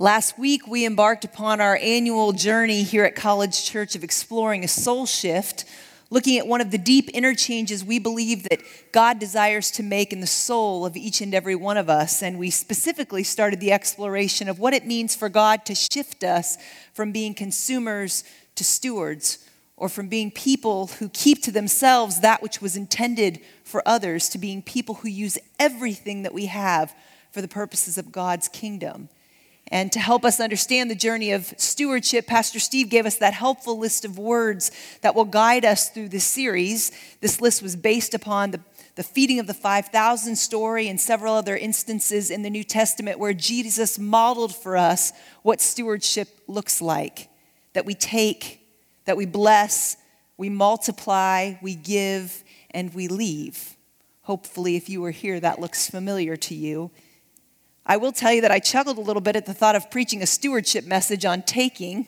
Last 0.00 0.38
week, 0.38 0.66
we 0.66 0.86
embarked 0.86 1.26
upon 1.26 1.60
our 1.60 1.76
annual 1.76 2.32
journey 2.32 2.84
here 2.84 3.04
at 3.04 3.14
College 3.14 3.62
Church 3.62 3.94
of 3.94 4.02
exploring 4.02 4.64
a 4.64 4.66
soul 4.66 5.04
shift, 5.04 5.66
looking 6.08 6.38
at 6.38 6.46
one 6.46 6.62
of 6.62 6.70
the 6.70 6.78
deep 6.78 7.10
interchanges 7.10 7.84
we 7.84 7.98
believe 7.98 8.44
that 8.44 8.62
God 8.92 9.18
desires 9.18 9.70
to 9.72 9.82
make 9.82 10.10
in 10.10 10.20
the 10.20 10.26
soul 10.26 10.86
of 10.86 10.96
each 10.96 11.20
and 11.20 11.34
every 11.34 11.54
one 11.54 11.76
of 11.76 11.90
us. 11.90 12.22
And 12.22 12.38
we 12.38 12.48
specifically 12.48 13.22
started 13.22 13.60
the 13.60 13.72
exploration 13.72 14.48
of 14.48 14.58
what 14.58 14.72
it 14.72 14.86
means 14.86 15.14
for 15.14 15.28
God 15.28 15.66
to 15.66 15.74
shift 15.74 16.24
us 16.24 16.56
from 16.94 17.12
being 17.12 17.34
consumers 17.34 18.24
to 18.54 18.64
stewards, 18.64 19.46
or 19.76 19.90
from 19.90 20.08
being 20.08 20.30
people 20.30 20.86
who 20.86 21.10
keep 21.10 21.42
to 21.42 21.52
themselves 21.52 22.20
that 22.20 22.42
which 22.42 22.62
was 22.62 22.74
intended 22.74 23.38
for 23.64 23.82
others, 23.84 24.30
to 24.30 24.38
being 24.38 24.62
people 24.62 24.94
who 24.94 25.10
use 25.10 25.36
everything 25.58 26.22
that 26.22 26.32
we 26.32 26.46
have 26.46 26.94
for 27.32 27.42
the 27.42 27.48
purposes 27.48 27.98
of 27.98 28.10
God's 28.10 28.48
kingdom. 28.48 29.10
And 29.70 29.92
to 29.92 30.00
help 30.00 30.24
us 30.24 30.40
understand 30.40 30.90
the 30.90 30.96
journey 30.96 31.30
of 31.30 31.54
stewardship, 31.56 32.26
Pastor 32.26 32.58
Steve 32.58 32.88
gave 32.88 33.06
us 33.06 33.18
that 33.18 33.34
helpful 33.34 33.78
list 33.78 34.04
of 34.04 34.18
words 34.18 34.72
that 35.02 35.14
will 35.14 35.24
guide 35.24 35.64
us 35.64 35.90
through 35.90 36.08
this 36.08 36.24
series. 36.24 36.90
This 37.20 37.40
list 37.40 37.62
was 37.62 37.76
based 37.76 38.12
upon 38.12 38.50
the, 38.50 38.60
the 38.96 39.04
feeding 39.04 39.38
of 39.38 39.46
the 39.46 39.54
5,000 39.54 40.34
story 40.34 40.88
and 40.88 41.00
several 41.00 41.34
other 41.34 41.56
instances 41.56 42.30
in 42.30 42.42
the 42.42 42.50
New 42.50 42.64
Testament 42.64 43.20
where 43.20 43.32
Jesus 43.32 43.96
modeled 43.96 44.54
for 44.54 44.76
us 44.76 45.12
what 45.42 45.60
stewardship 45.60 46.28
looks 46.48 46.82
like 46.82 47.28
that 47.72 47.86
we 47.86 47.94
take, 47.94 48.60
that 49.04 49.16
we 49.16 49.26
bless, 49.26 49.96
we 50.36 50.48
multiply, 50.48 51.54
we 51.62 51.76
give, 51.76 52.42
and 52.72 52.92
we 52.92 53.06
leave. 53.06 53.76
Hopefully, 54.22 54.74
if 54.74 54.88
you 54.88 55.00
were 55.00 55.12
here, 55.12 55.38
that 55.38 55.60
looks 55.60 55.88
familiar 55.88 56.36
to 56.36 56.54
you. 56.56 56.90
I 57.86 57.96
will 57.96 58.12
tell 58.12 58.32
you 58.32 58.42
that 58.42 58.50
I 58.50 58.58
chuckled 58.58 58.98
a 58.98 59.00
little 59.00 59.22
bit 59.22 59.36
at 59.36 59.46
the 59.46 59.54
thought 59.54 59.74
of 59.74 59.90
preaching 59.90 60.22
a 60.22 60.26
stewardship 60.26 60.86
message 60.86 61.24
on 61.24 61.42
taking. 61.42 62.06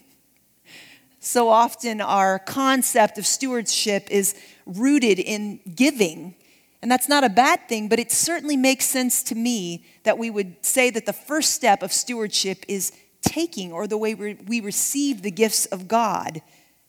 So 1.19 1.48
often, 1.48 2.01
our 2.01 2.39
concept 2.39 3.17
of 3.19 3.27
stewardship 3.27 4.09
is 4.11 4.34
rooted 4.67 5.19
in 5.19 5.61
giving. 5.75 6.34
And 6.83 6.91
that's 6.91 7.09
not 7.09 7.23
a 7.25 7.29
bad 7.29 7.69
thing, 7.69 7.89
but 7.89 8.01
it 8.01 8.11
certainly 8.11 8.56
makes 8.56 8.87
sense 8.87 9.23
to 9.25 9.34
me 9.34 9.84
that 10.03 10.19
we 10.19 10.31
would 10.31 10.64
say 10.64 10.91
that 10.91 11.06
the 11.06 11.12
first 11.12 11.53
step 11.53 11.83
of 11.83 11.92
stewardship 11.92 12.64
is 12.67 12.92
taking 13.23 13.73
or 13.73 13.86
the 13.86 13.97
way 13.97 14.14
we 14.14 14.61
receive 14.61 15.23
the 15.23 15.31
gifts 15.31 15.67
of 15.67 15.86
God. 15.86 16.42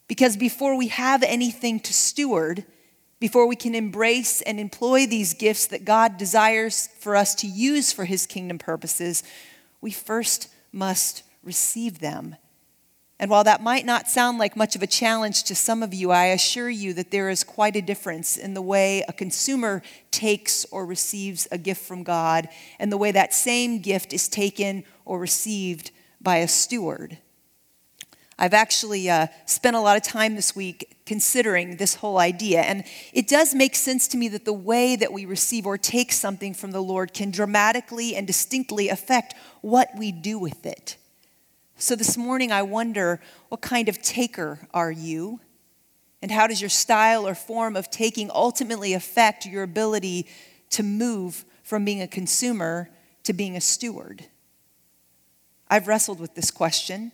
Because 0.07 0.35
before 0.35 0.75
we 0.75 0.87
have 0.87 1.23
anything 1.23 1.79
to 1.81 1.93
steward, 1.93 2.65
before 3.23 3.47
we 3.47 3.55
can 3.55 3.73
embrace 3.73 4.41
and 4.41 4.59
employ 4.59 5.07
these 5.07 5.33
gifts 5.33 5.67
that 5.67 5.85
God 5.85 6.17
desires 6.17 6.89
for 6.99 7.15
us 7.15 7.33
to 7.35 7.47
use 7.47 7.93
for 7.93 8.03
His 8.03 8.25
kingdom 8.25 8.57
purposes, 8.59 9.23
we 9.79 9.91
first 9.91 10.49
must 10.73 11.23
receive 11.41 11.99
them. 11.99 12.35
And 13.17 13.31
while 13.31 13.45
that 13.45 13.63
might 13.63 13.85
not 13.85 14.09
sound 14.09 14.39
like 14.39 14.57
much 14.57 14.75
of 14.75 14.83
a 14.83 14.87
challenge 14.87 15.43
to 15.43 15.55
some 15.55 15.81
of 15.81 15.93
you, 15.93 16.11
I 16.11 16.25
assure 16.25 16.69
you 16.69 16.91
that 16.95 17.11
there 17.11 17.29
is 17.29 17.45
quite 17.45 17.77
a 17.77 17.81
difference 17.81 18.35
in 18.35 18.55
the 18.55 18.61
way 18.61 19.05
a 19.07 19.13
consumer 19.13 19.83
takes 20.11 20.65
or 20.65 20.85
receives 20.85 21.47
a 21.49 21.57
gift 21.57 21.85
from 21.85 22.03
God 22.03 22.49
and 22.77 22.91
the 22.91 22.97
way 22.97 23.13
that 23.13 23.33
same 23.33 23.79
gift 23.79 24.11
is 24.11 24.27
taken 24.27 24.83
or 25.05 25.17
received 25.17 25.91
by 26.19 26.39
a 26.39 26.47
steward. 26.49 27.19
I've 28.37 28.53
actually 28.53 29.09
uh, 29.09 29.27
spent 29.45 29.77
a 29.77 29.79
lot 29.79 29.95
of 29.95 30.03
time 30.03 30.35
this 30.35 30.53
week 30.53 30.92
considering 31.05 31.77
this 31.77 31.95
whole 31.95 32.17
idea. 32.17 32.61
And 32.61 32.85
it 33.11 33.27
does 33.27 33.53
make 33.53 33.75
sense 33.75 34.07
to 34.09 34.17
me 34.17 34.29
that 34.29 34.45
the 34.45 34.53
way 34.53 34.95
that 34.95 35.11
we 35.11 35.25
receive 35.25 35.65
or 35.65 35.77
take 35.77 36.11
something 36.11 36.53
from 36.53 36.71
the 36.71 36.81
Lord 36.81 37.13
can 37.13 37.31
dramatically 37.31 38.15
and 38.15 38.25
distinctly 38.25 38.89
affect 38.89 39.35
what 39.61 39.89
we 39.97 40.11
do 40.11 40.39
with 40.39 40.65
it. 40.65 40.97
So 41.77 41.95
this 41.95 42.17
morning, 42.17 42.51
I 42.51 42.61
wonder 42.61 43.19
what 43.49 43.61
kind 43.61 43.89
of 43.89 44.01
taker 44.01 44.67
are 44.73 44.91
you? 44.91 45.39
And 46.21 46.31
how 46.31 46.47
does 46.47 46.61
your 46.61 46.69
style 46.69 47.27
or 47.27 47.35
form 47.35 47.75
of 47.75 47.91
taking 47.91 48.31
ultimately 48.33 48.93
affect 48.93 49.45
your 49.45 49.63
ability 49.63 50.27
to 50.69 50.83
move 50.83 51.43
from 51.63 51.83
being 51.83 52.01
a 52.01 52.07
consumer 52.07 52.89
to 53.23 53.33
being 53.33 53.57
a 53.57 53.61
steward? 53.61 54.25
I've 55.69 55.87
wrestled 55.87 56.21
with 56.21 56.35
this 56.35 56.51
question. 56.51 57.11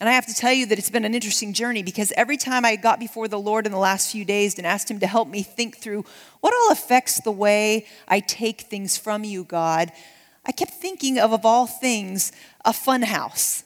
And 0.00 0.08
I 0.08 0.12
have 0.12 0.26
to 0.26 0.34
tell 0.34 0.52
you 0.52 0.66
that 0.66 0.78
it's 0.78 0.90
been 0.90 1.04
an 1.04 1.14
interesting 1.14 1.52
journey 1.52 1.82
because 1.82 2.12
every 2.16 2.36
time 2.36 2.64
I 2.64 2.76
got 2.76 3.00
before 3.00 3.26
the 3.26 3.38
Lord 3.38 3.66
in 3.66 3.72
the 3.72 3.78
last 3.78 4.12
few 4.12 4.24
days 4.24 4.56
and 4.56 4.66
asked 4.66 4.90
Him 4.90 5.00
to 5.00 5.08
help 5.08 5.28
me 5.28 5.42
think 5.42 5.78
through 5.78 6.04
what 6.40 6.54
all 6.54 6.70
affects 6.70 7.20
the 7.20 7.32
way 7.32 7.86
I 8.06 8.20
take 8.20 8.62
things 8.62 8.96
from 8.96 9.24
you, 9.24 9.42
God, 9.42 9.90
I 10.46 10.52
kept 10.52 10.74
thinking 10.74 11.18
of, 11.18 11.32
of 11.32 11.44
all 11.44 11.66
things, 11.66 12.30
a 12.64 12.72
fun 12.72 13.02
house. 13.02 13.64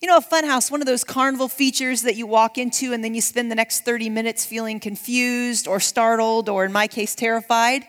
You 0.00 0.08
know, 0.08 0.18
a 0.18 0.22
fun 0.22 0.44
house, 0.44 0.70
one 0.70 0.82
of 0.82 0.86
those 0.86 1.02
carnival 1.02 1.48
features 1.48 2.02
that 2.02 2.14
you 2.14 2.26
walk 2.26 2.56
into 2.56 2.92
and 2.92 3.02
then 3.02 3.14
you 3.14 3.20
spend 3.20 3.50
the 3.50 3.56
next 3.56 3.84
30 3.84 4.10
minutes 4.10 4.46
feeling 4.46 4.78
confused 4.78 5.66
or 5.66 5.80
startled 5.80 6.48
or, 6.48 6.64
in 6.64 6.72
my 6.72 6.86
case, 6.86 7.14
terrified. 7.14 7.84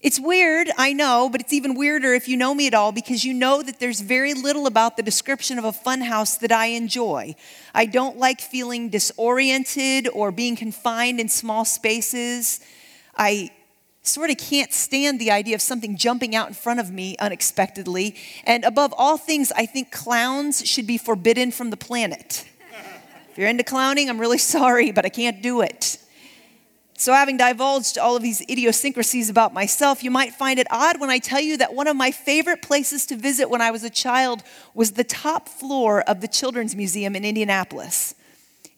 It's 0.00 0.20
weird, 0.20 0.70
I 0.76 0.92
know, 0.92 1.30
but 1.30 1.40
it's 1.40 1.54
even 1.54 1.74
weirder 1.74 2.12
if 2.12 2.28
you 2.28 2.36
know 2.36 2.54
me 2.54 2.66
at 2.66 2.74
all 2.74 2.92
because 2.92 3.24
you 3.24 3.32
know 3.32 3.62
that 3.62 3.80
there's 3.80 4.00
very 4.00 4.34
little 4.34 4.66
about 4.66 4.96
the 4.98 5.02
description 5.02 5.58
of 5.58 5.64
a 5.64 5.72
funhouse 5.72 6.38
that 6.40 6.52
I 6.52 6.66
enjoy. 6.66 7.34
I 7.74 7.86
don't 7.86 8.18
like 8.18 8.42
feeling 8.42 8.90
disoriented 8.90 10.08
or 10.12 10.30
being 10.32 10.54
confined 10.54 11.18
in 11.18 11.30
small 11.30 11.64
spaces. 11.64 12.60
I 13.16 13.50
sort 14.02 14.28
of 14.28 14.36
can't 14.36 14.72
stand 14.72 15.18
the 15.18 15.30
idea 15.30 15.54
of 15.54 15.62
something 15.62 15.96
jumping 15.96 16.36
out 16.36 16.48
in 16.48 16.54
front 16.54 16.78
of 16.78 16.92
me 16.92 17.16
unexpectedly. 17.18 18.16
And 18.44 18.64
above 18.64 18.92
all 18.98 19.16
things, 19.16 19.50
I 19.56 19.64
think 19.64 19.90
clowns 19.90 20.64
should 20.66 20.86
be 20.86 20.98
forbidden 20.98 21.50
from 21.50 21.70
the 21.70 21.76
planet. 21.76 22.44
If 23.30 23.38
you're 23.38 23.48
into 23.48 23.64
clowning, 23.64 24.10
I'm 24.10 24.18
really 24.18 24.38
sorry, 24.56 24.92
but 24.92 25.06
I 25.06 25.08
can't 25.08 25.42
do 25.42 25.62
it. 25.62 25.98
So, 26.98 27.12
having 27.12 27.36
divulged 27.36 27.98
all 27.98 28.16
of 28.16 28.22
these 28.22 28.40
idiosyncrasies 28.40 29.28
about 29.28 29.52
myself, 29.52 30.02
you 30.02 30.10
might 30.10 30.32
find 30.32 30.58
it 30.58 30.66
odd 30.70 30.98
when 30.98 31.10
I 31.10 31.18
tell 31.18 31.40
you 31.40 31.58
that 31.58 31.74
one 31.74 31.88
of 31.88 31.94
my 31.94 32.10
favorite 32.10 32.62
places 32.62 33.04
to 33.06 33.16
visit 33.16 33.50
when 33.50 33.60
I 33.60 33.70
was 33.70 33.84
a 33.84 33.90
child 33.90 34.42
was 34.72 34.92
the 34.92 35.04
top 35.04 35.46
floor 35.46 36.00
of 36.02 36.22
the 36.22 36.28
Children's 36.28 36.74
Museum 36.74 37.14
in 37.14 37.22
Indianapolis. 37.22 38.14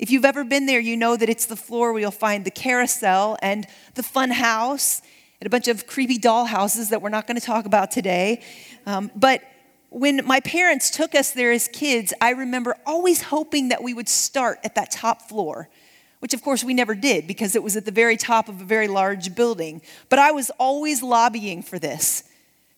If 0.00 0.10
you've 0.10 0.24
ever 0.24 0.42
been 0.42 0.66
there, 0.66 0.80
you 0.80 0.96
know 0.96 1.16
that 1.16 1.28
it's 1.28 1.46
the 1.46 1.56
floor 1.56 1.92
where 1.92 2.00
you'll 2.00 2.10
find 2.10 2.44
the 2.44 2.50
carousel 2.50 3.38
and 3.40 3.66
the 3.94 4.02
fun 4.02 4.30
house 4.30 5.00
and 5.40 5.46
a 5.46 5.50
bunch 5.50 5.68
of 5.68 5.86
creepy 5.86 6.18
doll 6.18 6.44
houses 6.44 6.88
that 6.90 7.00
we're 7.00 7.10
not 7.10 7.28
going 7.28 7.38
to 7.38 7.46
talk 7.46 7.66
about 7.66 7.92
today. 7.92 8.42
Um, 8.84 9.12
but 9.14 9.42
when 9.90 10.26
my 10.26 10.40
parents 10.40 10.90
took 10.90 11.14
us 11.14 11.30
there 11.30 11.52
as 11.52 11.68
kids, 11.68 12.12
I 12.20 12.30
remember 12.30 12.76
always 12.84 13.22
hoping 13.22 13.68
that 13.68 13.80
we 13.80 13.94
would 13.94 14.08
start 14.08 14.58
at 14.64 14.74
that 14.74 14.90
top 14.90 15.22
floor 15.22 15.68
which 16.20 16.34
of 16.34 16.42
course 16.42 16.64
we 16.64 16.74
never 16.74 16.94
did 16.94 17.26
because 17.26 17.54
it 17.54 17.62
was 17.62 17.76
at 17.76 17.84
the 17.84 17.90
very 17.90 18.16
top 18.16 18.48
of 18.48 18.60
a 18.60 18.64
very 18.64 18.88
large 18.88 19.34
building. 19.34 19.80
But 20.08 20.18
I 20.18 20.30
was 20.32 20.50
always 20.58 21.02
lobbying 21.02 21.62
for 21.62 21.78
this 21.78 22.24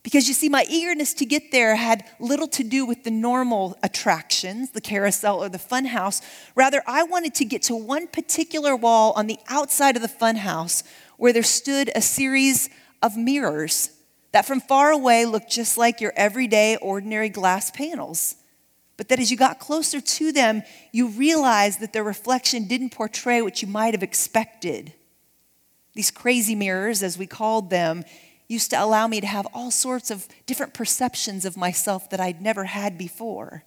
because 0.02 0.28
you 0.28 0.34
see, 0.34 0.48
my 0.48 0.64
eagerness 0.68 1.12
to 1.14 1.26
get 1.26 1.52
there 1.52 1.76
had 1.76 2.04
little 2.18 2.48
to 2.48 2.64
do 2.64 2.86
with 2.86 3.04
the 3.04 3.10
normal 3.10 3.76
attractions, 3.82 4.70
the 4.70 4.80
carousel 4.80 5.42
or 5.42 5.50
the 5.50 5.58
funhouse. 5.58 6.22
Rather, 6.54 6.82
I 6.86 7.02
wanted 7.02 7.34
to 7.34 7.44
get 7.44 7.62
to 7.64 7.76
one 7.76 8.06
particular 8.06 8.74
wall 8.74 9.12
on 9.14 9.26
the 9.26 9.38
outside 9.48 9.96
of 9.96 10.02
the 10.02 10.08
funhouse 10.08 10.82
where 11.18 11.34
there 11.34 11.42
stood 11.42 11.90
a 11.94 12.00
series 12.00 12.70
of 13.02 13.16
mirrors 13.16 13.90
that 14.32 14.46
from 14.46 14.60
far 14.60 14.90
away 14.90 15.26
looked 15.26 15.50
just 15.50 15.76
like 15.76 16.00
your 16.00 16.12
everyday, 16.16 16.76
ordinary 16.76 17.28
glass 17.28 17.70
panels 17.70 18.36
but 19.00 19.08
that 19.08 19.18
as 19.18 19.30
you 19.30 19.36
got 19.38 19.58
closer 19.58 19.98
to 19.98 20.30
them, 20.30 20.62
you 20.92 21.08
realized 21.08 21.80
that 21.80 21.94
their 21.94 22.04
reflection 22.04 22.66
didn't 22.66 22.90
portray 22.90 23.40
what 23.40 23.62
you 23.62 23.66
might 23.66 23.94
have 23.94 24.02
expected. 24.02 24.92
These 25.94 26.10
crazy 26.10 26.54
mirrors, 26.54 27.02
as 27.02 27.16
we 27.16 27.26
called 27.26 27.70
them, 27.70 28.04
used 28.46 28.68
to 28.72 28.84
allow 28.84 29.06
me 29.06 29.22
to 29.22 29.26
have 29.26 29.46
all 29.54 29.70
sorts 29.70 30.10
of 30.10 30.28
different 30.44 30.74
perceptions 30.74 31.46
of 31.46 31.56
myself 31.56 32.10
that 32.10 32.20
I'd 32.20 32.42
never 32.42 32.64
had 32.64 32.98
before. 32.98 33.64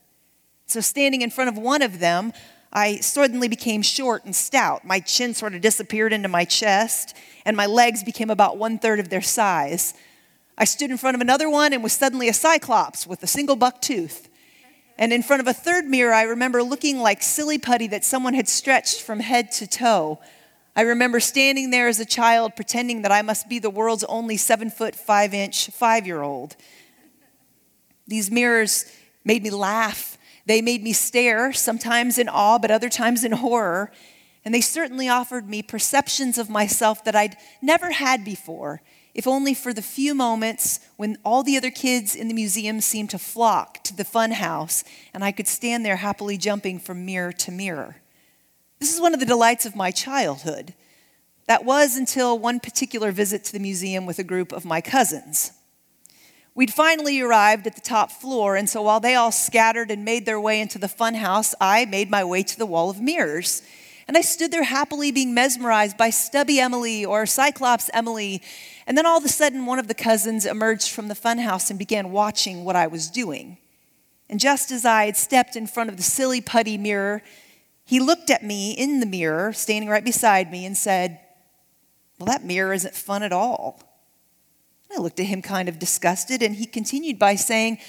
So, 0.67 0.81
standing 0.81 1.23
in 1.23 1.31
front 1.31 1.49
of 1.49 1.57
one 1.57 1.81
of 1.81 1.97
them, 1.97 2.31
I 2.71 2.97
suddenly 2.97 3.47
became 3.47 3.81
short 3.81 4.25
and 4.25 4.35
stout. 4.35 4.85
My 4.85 4.99
chin 4.99 5.33
sort 5.33 5.55
of 5.55 5.61
disappeared 5.61 6.13
into 6.13 6.29
my 6.29 6.45
chest, 6.45 7.17
and 7.43 7.57
my 7.57 7.65
legs 7.65 8.03
became 8.03 8.29
about 8.29 8.59
one 8.59 8.77
third 8.77 8.99
of 8.99 9.09
their 9.09 9.23
size. 9.23 9.95
I 10.59 10.65
stood 10.65 10.91
in 10.91 10.97
front 10.97 11.15
of 11.15 11.21
another 11.21 11.49
one 11.49 11.73
and 11.73 11.81
was 11.81 11.93
suddenly 11.93 12.29
a 12.29 12.33
cyclops 12.33 13.07
with 13.07 13.23
a 13.23 13.27
single 13.27 13.55
buck 13.55 13.81
tooth. 13.81 14.29
And 14.97 15.11
in 15.11 15.23
front 15.23 15.41
of 15.41 15.47
a 15.47 15.53
third 15.53 15.85
mirror, 15.85 16.13
I 16.13 16.23
remember 16.23 16.61
looking 16.61 16.99
like 16.99 17.23
silly 17.23 17.57
putty 17.57 17.87
that 17.87 18.05
someone 18.05 18.33
had 18.33 18.47
stretched 18.47 19.01
from 19.01 19.19
head 19.19 19.51
to 19.53 19.67
toe. 19.67 20.19
I 20.75 20.81
remember 20.81 21.19
standing 21.19 21.71
there 21.71 21.87
as 21.87 21.99
a 21.99 22.05
child 22.05 22.55
pretending 22.55 23.01
that 23.01 23.11
I 23.11 23.21
must 23.21 23.49
be 23.49 23.59
the 23.59 23.69
world's 23.69 24.03
only 24.05 24.37
seven 24.37 24.69
foot, 24.69 24.95
five 24.95 25.33
inch, 25.33 25.69
five 25.69 26.05
year 26.05 26.21
old. 26.21 26.55
These 28.07 28.31
mirrors 28.31 28.85
made 29.23 29.43
me 29.43 29.49
laugh. 29.49 30.17
They 30.45 30.61
made 30.61 30.83
me 30.83 30.93
stare, 30.93 31.53
sometimes 31.53 32.17
in 32.17 32.27
awe, 32.27 32.59
but 32.59 32.71
other 32.71 32.89
times 32.89 33.23
in 33.23 33.31
horror. 33.31 33.91
And 34.45 34.53
they 34.53 34.61
certainly 34.61 35.07
offered 35.07 35.49
me 35.49 35.61
perceptions 35.61 36.37
of 36.37 36.49
myself 36.49 37.03
that 37.05 37.15
I'd 37.15 37.37
never 37.61 37.91
had 37.91 38.25
before 38.25 38.81
if 39.13 39.27
only 39.27 39.53
for 39.53 39.73
the 39.73 39.81
few 39.81 40.15
moments 40.15 40.79
when 40.97 41.17
all 41.23 41.43
the 41.43 41.57
other 41.57 41.69
kids 41.69 42.15
in 42.15 42.27
the 42.27 42.33
museum 42.33 42.81
seemed 42.81 43.11
to 43.11 43.19
flock 43.19 43.83
to 43.83 43.95
the 43.95 44.03
fun 44.03 44.31
house 44.31 44.83
and 45.13 45.23
I 45.23 45.31
could 45.31 45.47
stand 45.47 45.85
there 45.85 45.97
happily 45.97 46.37
jumping 46.37 46.79
from 46.79 47.05
mirror 47.05 47.31
to 47.31 47.51
mirror. 47.51 47.97
This 48.79 48.93
is 48.93 49.01
one 49.01 49.13
of 49.13 49.19
the 49.19 49.25
delights 49.25 49.65
of 49.65 49.75
my 49.75 49.91
childhood. 49.91 50.73
That 51.47 51.65
was 51.65 51.95
until 51.95 52.39
one 52.39 52.59
particular 52.59 53.11
visit 53.11 53.43
to 53.45 53.53
the 53.53 53.59
museum 53.59 54.05
with 54.05 54.19
a 54.19 54.23
group 54.23 54.51
of 54.51 54.65
my 54.65 54.81
cousins. 54.81 55.51
We'd 56.55 56.73
finally 56.73 57.19
arrived 57.19 57.65
at 57.65 57.75
the 57.75 57.81
top 57.81 58.11
floor, 58.11 58.55
and 58.55 58.69
so 58.69 58.83
while 58.83 58.99
they 58.99 59.15
all 59.15 59.31
scattered 59.31 59.89
and 59.89 60.05
made 60.05 60.25
their 60.25 60.39
way 60.39 60.61
into 60.61 60.77
the 60.77 60.87
fun 60.87 61.15
house, 61.15 61.55
I 61.59 61.85
made 61.85 62.11
my 62.11 62.23
way 62.23 62.43
to 62.43 62.57
the 62.57 62.65
wall 62.65 62.89
of 62.89 63.01
mirrors. 63.01 63.63
And 64.07 64.15
I 64.15 64.21
stood 64.21 64.51
there 64.51 64.63
happily 64.63 65.11
being 65.11 65.33
mesmerized 65.33 65.97
by 65.97 66.11
Stubby 66.11 66.59
Emily 66.59 67.05
or 67.05 67.25
Cyclops 67.25 67.89
Emily. 67.93 68.41
And 68.85 68.97
then 68.97 69.05
all 69.05 69.17
of 69.17 69.25
a 69.25 69.29
sudden, 69.29 69.65
one 69.65 69.79
of 69.79 69.87
the 69.87 69.93
cousins 69.93 70.45
emerged 70.45 70.91
from 70.91 71.07
the 71.07 71.15
funhouse 71.15 71.69
and 71.69 71.79
began 71.79 72.11
watching 72.11 72.65
what 72.65 72.75
I 72.75 72.87
was 72.87 73.09
doing. 73.09 73.57
And 74.29 74.39
just 74.39 74.71
as 74.71 74.85
I 74.85 75.05
had 75.05 75.17
stepped 75.17 75.55
in 75.55 75.67
front 75.67 75.89
of 75.89 75.97
the 75.97 76.03
silly 76.03 76.41
putty 76.41 76.77
mirror, 76.77 77.21
he 77.85 77.99
looked 77.99 78.29
at 78.29 78.43
me 78.43 78.71
in 78.71 78.99
the 78.99 79.05
mirror, 79.05 79.53
standing 79.53 79.89
right 79.89 80.03
beside 80.03 80.51
me, 80.51 80.65
and 80.65 80.75
said, 80.75 81.19
Well, 82.19 82.27
that 82.27 82.43
mirror 82.43 82.73
isn't 82.73 82.95
fun 82.95 83.23
at 83.23 83.33
all. 83.33 83.81
I 84.95 84.99
looked 84.99 85.19
at 85.19 85.25
him 85.25 85.41
kind 85.41 85.67
of 85.67 85.79
disgusted, 85.79 86.41
and 86.41 86.55
he 86.55 86.65
continued 86.65 87.19
by 87.19 87.35
saying, 87.35 87.79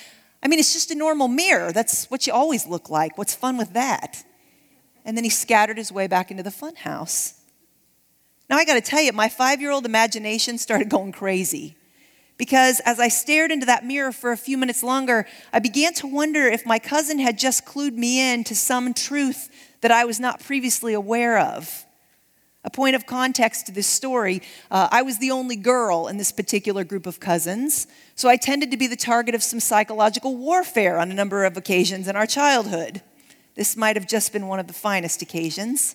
I 0.43 0.49
mean, 0.49 0.58
it's 0.58 0.73
just 0.73 0.90
a 0.90 0.94
normal 0.94 1.29
mirror. 1.29 1.73
That's 1.73 2.11
what 2.11 2.26
you 2.26 2.32
always 2.32 2.67
look 2.67 2.90
like. 2.90 3.17
What's 3.19 3.35
fun 3.35 3.56
with 3.56 3.73
that? 3.75 4.25
and 5.05 5.17
then 5.17 5.25
he 5.25 5.31
scattered 5.31 5.76
his 5.76 5.93
way 5.93 6.06
back 6.06 6.31
into 6.31 6.43
the 6.43 6.50
fun 6.50 6.76
house. 6.76 7.35
Now, 8.49 8.56
I 8.56 8.64
got 8.64 8.75
to 8.75 8.81
tell 8.81 9.00
you, 9.00 9.12
my 9.12 9.29
five 9.29 9.61
year 9.61 9.70
old 9.70 9.87
imagination 9.87 10.58
started 10.58 10.88
going 10.88 11.12
crazy. 11.12 11.76
Because 12.37 12.81
as 12.81 12.99
I 12.99 13.08
stared 13.08 13.52
into 13.52 13.67
that 13.67 13.85
mirror 13.85 14.11
for 14.11 14.32
a 14.32 14.37
few 14.37 14.58
minutes 14.58 14.82
longer, 14.82 15.26
I 15.52 15.61
began 15.61 15.94
to 15.94 16.06
wonder 16.06 16.46
if 16.46 16.67
my 16.67 16.81
cousin 16.81 17.20
had 17.20 17.38
just 17.38 17.64
clued 17.64 17.94
me 17.94 18.32
in 18.32 18.43
to 18.44 18.56
some 18.56 18.93
truth 18.93 19.49
that 19.82 19.93
I 19.93 20.05
was 20.05 20.19
not 20.19 20.41
previously 20.41 20.94
aware 20.94 21.38
of. 21.38 21.87
A 22.64 22.70
point 22.70 22.96
of 22.96 23.06
context 23.06 23.67
to 23.67 23.73
this 23.73 23.87
story 23.87 24.41
uh, 24.70 24.88
I 24.90 25.02
was 25.02 25.19
the 25.19 25.31
only 25.31 25.55
girl 25.55 26.08
in 26.08 26.17
this 26.17 26.32
particular 26.32 26.82
group 26.82 27.06
of 27.06 27.20
cousins, 27.20 27.87
so 28.17 28.29
I 28.29 28.37
tended 28.37 28.70
to 28.70 28.76
be 28.76 28.87
the 28.87 28.97
target 28.97 29.35
of 29.35 29.43
some 29.43 29.61
psychological 29.61 30.35
warfare 30.37 30.99
on 30.99 31.11
a 31.11 31.14
number 31.14 31.44
of 31.44 31.56
occasions 31.56 32.08
in 32.08 32.17
our 32.17 32.26
childhood. 32.26 33.02
This 33.55 33.76
might 33.76 33.97
have 33.97 34.08
just 34.08 34.32
been 34.32 34.49
one 34.49 34.58
of 34.58 34.67
the 34.67 34.73
finest 34.73 35.23
occasions. 35.23 35.94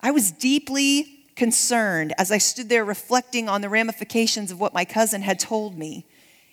I 0.00 0.10
was 0.10 0.30
deeply 0.30 1.24
concerned 1.34 2.14
as 2.18 2.30
I 2.30 2.38
stood 2.38 2.68
there 2.68 2.84
reflecting 2.84 3.48
on 3.48 3.60
the 3.60 3.68
ramifications 3.68 4.50
of 4.50 4.60
what 4.60 4.74
my 4.74 4.84
cousin 4.84 5.22
had 5.22 5.38
told 5.38 5.76
me. 5.76 6.06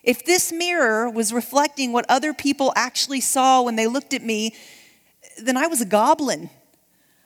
If 0.03 0.25
this 0.25 0.51
mirror 0.51 1.09
was 1.09 1.33
reflecting 1.33 1.91
what 1.91 2.05
other 2.07 2.33
people 2.33 2.71
actually 2.75 3.21
saw 3.21 3.63
when 3.63 3.75
they 3.75 3.87
looked 3.87 4.13
at 4.13 4.23
me, 4.23 4.55
then 5.41 5.57
I 5.57 5.67
was 5.67 5.81
a 5.81 5.85
goblin. 5.85 6.49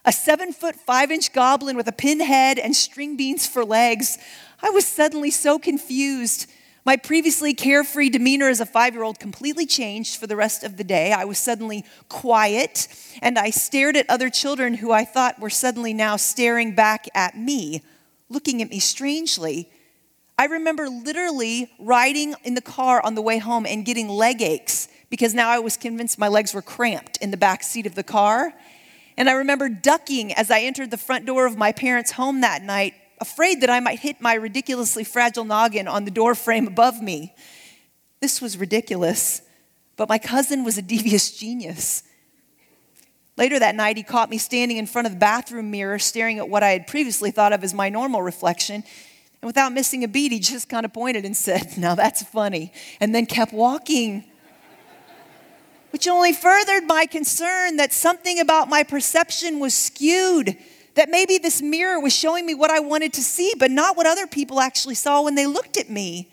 A 0.05 0.13
seven 0.13 0.53
foot, 0.53 0.75
five 0.75 1.11
inch 1.11 1.33
goblin 1.33 1.75
with 1.75 1.87
a 1.87 1.93
pinhead 1.93 2.57
and 2.57 2.75
string 2.75 3.17
beans 3.17 3.45
for 3.45 3.65
legs. 3.65 4.17
I 4.61 4.69
was 4.69 4.85
suddenly 4.85 5.31
so 5.31 5.59
confused 5.59 6.49
my 6.89 6.97
previously 6.97 7.53
carefree 7.53 8.09
demeanor 8.09 8.49
as 8.49 8.59
a 8.59 8.65
five 8.65 8.95
year 8.95 9.03
old 9.03 9.19
completely 9.19 9.67
changed 9.67 10.19
for 10.19 10.25
the 10.25 10.35
rest 10.35 10.63
of 10.63 10.75
the 10.75 10.83
day. 10.83 11.13
I 11.13 11.23
was 11.23 11.37
suddenly 11.37 11.85
quiet, 12.07 12.87
and 13.21 13.37
I 13.37 13.51
stared 13.51 13.95
at 13.95 14.09
other 14.09 14.31
children 14.31 14.73
who 14.73 14.91
I 14.91 15.05
thought 15.05 15.39
were 15.39 15.51
suddenly 15.51 15.93
now 15.93 16.15
staring 16.15 16.73
back 16.73 17.07
at 17.13 17.37
me, 17.37 17.83
looking 18.27 18.63
at 18.63 18.71
me 18.71 18.79
strangely. 18.79 19.69
I 20.39 20.45
remember 20.45 20.89
literally 20.89 21.69
riding 21.77 22.33
in 22.43 22.55
the 22.55 22.59
car 22.59 23.05
on 23.05 23.13
the 23.13 23.21
way 23.21 23.37
home 23.37 23.67
and 23.67 23.85
getting 23.85 24.09
leg 24.09 24.41
aches 24.41 24.87
because 25.11 25.35
now 25.35 25.49
I 25.49 25.59
was 25.59 25.77
convinced 25.77 26.17
my 26.17 26.27
legs 26.27 26.55
were 26.55 26.63
cramped 26.63 27.17
in 27.17 27.29
the 27.29 27.37
back 27.37 27.61
seat 27.61 27.85
of 27.85 27.93
the 27.93 28.01
car. 28.01 28.51
And 29.15 29.29
I 29.29 29.33
remember 29.33 29.69
ducking 29.69 30.33
as 30.33 30.49
I 30.49 30.61
entered 30.61 30.89
the 30.89 30.97
front 30.97 31.27
door 31.27 31.45
of 31.45 31.55
my 31.55 31.71
parents' 31.71 32.13
home 32.13 32.41
that 32.41 32.63
night 32.63 32.95
afraid 33.21 33.61
that 33.61 33.69
I 33.69 33.79
might 33.79 33.99
hit 33.99 34.21
my 34.21 34.33
ridiculously 34.33 35.03
fragile 35.03 35.45
noggin 35.45 35.87
on 35.87 36.05
the 36.05 36.11
door 36.11 36.35
frame 36.35 36.67
above 36.67 37.01
me. 37.01 37.33
This 38.21 38.41
was 38.41 38.57
ridiculous, 38.57 39.41
but 39.97 40.09
my 40.09 40.17
cousin 40.17 40.63
was 40.63 40.77
a 40.77 40.81
devious 40.81 41.31
genius. 41.31 42.03
Later 43.37 43.59
that 43.59 43.75
night, 43.75 43.95
he 43.95 44.03
caught 44.03 44.29
me 44.29 44.37
standing 44.37 44.77
in 44.77 44.85
front 44.85 45.07
of 45.07 45.13
the 45.13 45.19
bathroom 45.19 45.71
mirror, 45.71 45.97
staring 45.97 46.39
at 46.39 46.49
what 46.49 46.61
I 46.61 46.71
had 46.71 46.87
previously 46.87 47.31
thought 47.31 47.53
of 47.53 47.63
as 47.63 47.73
my 47.73 47.87
normal 47.87 48.21
reflection. 48.21 48.83
And 49.41 49.47
without 49.47 49.71
missing 49.71 50.03
a 50.03 50.09
beat, 50.09 50.33
he 50.33 50.39
just 50.39 50.67
kind 50.67 50.85
of 50.85 50.91
pointed 50.91 51.23
and 51.23 51.35
said, 51.35 51.73
Now 51.77 51.95
that's 51.95 52.21
funny, 52.23 52.73
and 52.99 53.15
then 53.15 53.25
kept 53.25 53.53
walking. 53.53 54.25
Which 55.91 56.07
only 56.07 56.33
furthered 56.33 56.85
my 56.85 57.05
concern 57.05 57.77
that 57.77 57.93
something 57.93 58.39
about 58.39 58.69
my 58.69 58.83
perception 58.83 59.59
was 59.59 59.73
skewed 59.73 60.57
that 60.95 61.09
maybe 61.09 61.37
this 61.37 61.61
mirror 61.61 61.99
was 61.99 62.13
showing 62.13 62.45
me 62.45 62.53
what 62.53 62.71
I 62.71 62.79
wanted 62.79 63.13
to 63.13 63.21
see, 63.21 63.53
but 63.57 63.71
not 63.71 63.97
what 63.97 64.05
other 64.05 64.27
people 64.27 64.59
actually 64.59 64.95
saw 64.95 65.21
when 65.21 65.35
they 65.35 65.45
looked 65.45 65.77
at 65.77 65.89
me. 65.89 66.31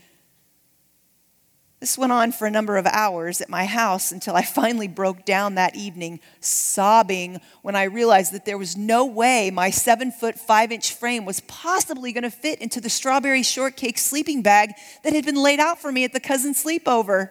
This 1.80 1.98
went 1.98 2.12
on 2.12 2.32
for 2.32 2.46
a 2.46 2.50
number 2.50 2.78
of 2.78 2.86
hours 2.86 3.40
at 3.42 3.50
my 3.50 3.66
house 3.66 4.10
until 4.10 4.34
I 4.34 4.42
finally 4.60 4.88
broke 4.88 5.24
down 5.24 5.56
that 5.56 5.76
evening, 5.76 6.20
sobbing 6.40 7.40
when 7.62 7.76
I 7.76 7.84
realized 7.84 8.32
that 8.32 8.44
there 8.44 8.58
was 8.58 8.76
no 8.76 9.04
way 9.04 9.50
my 9.50 9.70
seven 9.70 10.10
foot, 10.10 10.38
five 10.38 10.72
inch 10.72 10.94
frame 10.94 11.24
was 11.24 11.40
possibly 11.40 12.12
going 12.12 12.24
to 12.24 12.30
fit 12.30 12.60
into 12.60 12.80
the 12.80 12.88
strawberry 12.88 13.42
shortcake 13.42 13.98
sleeping 13.98 14.42
bag 14.42 14.72
that 15.04 15.12
had 15.12 15.26
been 15.26 15.42
laid 15.42 15.60
out 15.60 15.78
for 15.78 15.92
me 15.92 16.04
at 16.04 16.12
the 16.12 16.20
cousin 16.20 16.54
sleepover. 16.54 17.30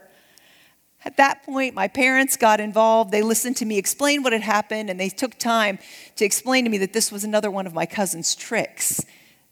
At 1.06 1.18
that 1.18 1.44
point, 1.44 1.76
my 1.76 1.88
parents 1.88 2.36
got 2.36 2.60
involved. 2.60 3.12
They 3.12 3.22
listened 3.22 3.58
to 3.58 3.66
me 3.66 3.78
explain 3.78 4.24
what 4.24 4.34
had 4.34 4.42
happened, 4.42 4.90
and 4.90 5.00
they 5.00 5.10
took 5.10 5.38
time 5.38 5.78
to 6.16 6.26
explain 6.26 6.64
to 6.64 6.72
me 6.72 6.80
that 6.80 6.94
this 6.94 7.12
was 7.12 7.24
another 7.24 7.52
one 7.52 7.68
of 7.68 7.76
my 7.76 7.86
cousin's 7.86 8.34
tricks, 8.34 9.06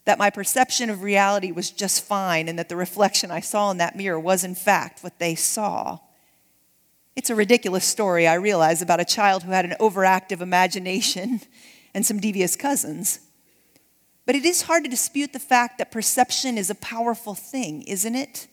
that 0.06 0.18
my 0.18 0.32
perception 0.32 0.90
of 0.90 1.04
reality 1.04 1.52
was 1.52 1.70
just 1.70 2.04
fine, 2.04 2.48
and 2.48 2.58
that 2.58 2.70
the 2.70 2.76
reflection 2.76 3.30
I 3.30 3.40
saw 3.40 3.70
in 3.70 3.78
that 3.78 3.96
mirror 3.96 4.20
was, 4.20 4.44
in 4.44 4.56
fact, 4.56 5.04
what 5.04 5.20
they 5.20 5.36
saw. 5.36 6.00
It's 7.16 7.30
a 7.30 7.36
ridiculous 7.36 7.86
story, 7.86 8.28
I 8.28 8.34
realize, 8.34 8.82
about 8.82 9.00
a 9.00 9.06
child 9.06 9.44
who 9.44 9.52
had 9.52 9.66
an 9.66 9.76
overactive 9.80 10.42
imagination 10.42 11.42
and 11.94 12.04
some 12.04 12.20
devious 12.20 12.56
cousins. 12.56 13.20
But 14.26 14.36
it 14.36 14.46
is 14.46 14.64
hard 14.64 14.86
to 14.86 14.90
dispute 14.90 15.34
the 15.34 15.40
fact 15.40 15.78
that 15.78 15.92
perception 15.92 16.58
is 16.58 16.72
a 16.72 16.76
powerful 16.76 17.36
thing, 17.36 17.84
isn't 17.84 18.16
it? 18.16 18.48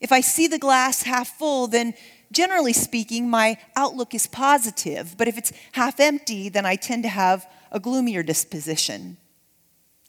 If 0.00 0.12
I 0.12 0.20
see 0.20 0.46
the 0.46 0.58
glass 0.58 1.02
half 1.02 1.28
full, 1.28 1.66
then 1.66 1.94
generally 2.32 2.72
speaking, 2.72 3.30
my 3.30 3.56
outlook 3.76 4.14
is 4.14 4.26
positive. 4.26 5.16
But 5.16 5.28
if 5.28 5.38
it's 5.38 5.52
half 5.72 6.00
empty, 6.00 6.48
then 6.48 6.66
I 6.66 6.76
tend 6.76 7.02
to 7.04 7.08
have 7.08 7.46
a 7.72 7.80
gloomier 7.80 8.22
disposition. 8.22 9.16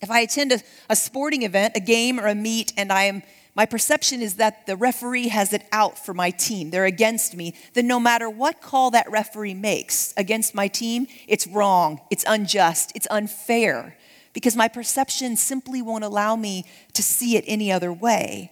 If 0.01 0.11
I 0.11 0.19
attend 0.19 0.51
a, 0.51 0.59
a 0.89 0.95
sporting 0.95 1.43
event, 1.43 1.73
a 1.75 1.79
game, 1.79 2.19
or 2.19 2.27
a 2.27 2.35
meet, 2.35 2.73
and 2.77 2.91
I 2.91 3.03
am 3.03 3.23
my 3.55 3.65
perception 3.65 4.21
is 4.21 4.35
that 4.35 4.67
the 4.67 4.75
referee 4.75 5.29
has 5.29 5.53
it 5.53 5.65
out 5.71 5.97
for 5.97 6.13
my 6.13 6.29
team. 6.29 6.71
They're 6.71 6.85
against 6.85 7.37
me. 7.37 7.55
Then, 7.73 7.87
no 7.87 8.01
matter 8.01 8.29
what 8.29 8.61
call 8.61 8.91
that 8.91 9.09
referee 9.09 9.53
makes 9.53 10.13
against 10.17 10.53
my 10.53 10.67
team, 10.67 11.07
it's 11.25 11.47
wrong, 11.47 12.01
it's 12.11 12.25
unjust, 12.27 12.91
it's 12.95 13.07
unfair, 13.09 13.97
because 14.33 14.57
my 14.57 14.67
perception 14.67 15.37
simply 15.37 15.81
won't 15.81 16.03
allow 16.03 16.35
me 16.35 16.65
to 16.93 17.01
see 17.01 17.37
it 17.37 17.45
any 17.47 17.71
other 17.71 17.93
way. 17.93 18.51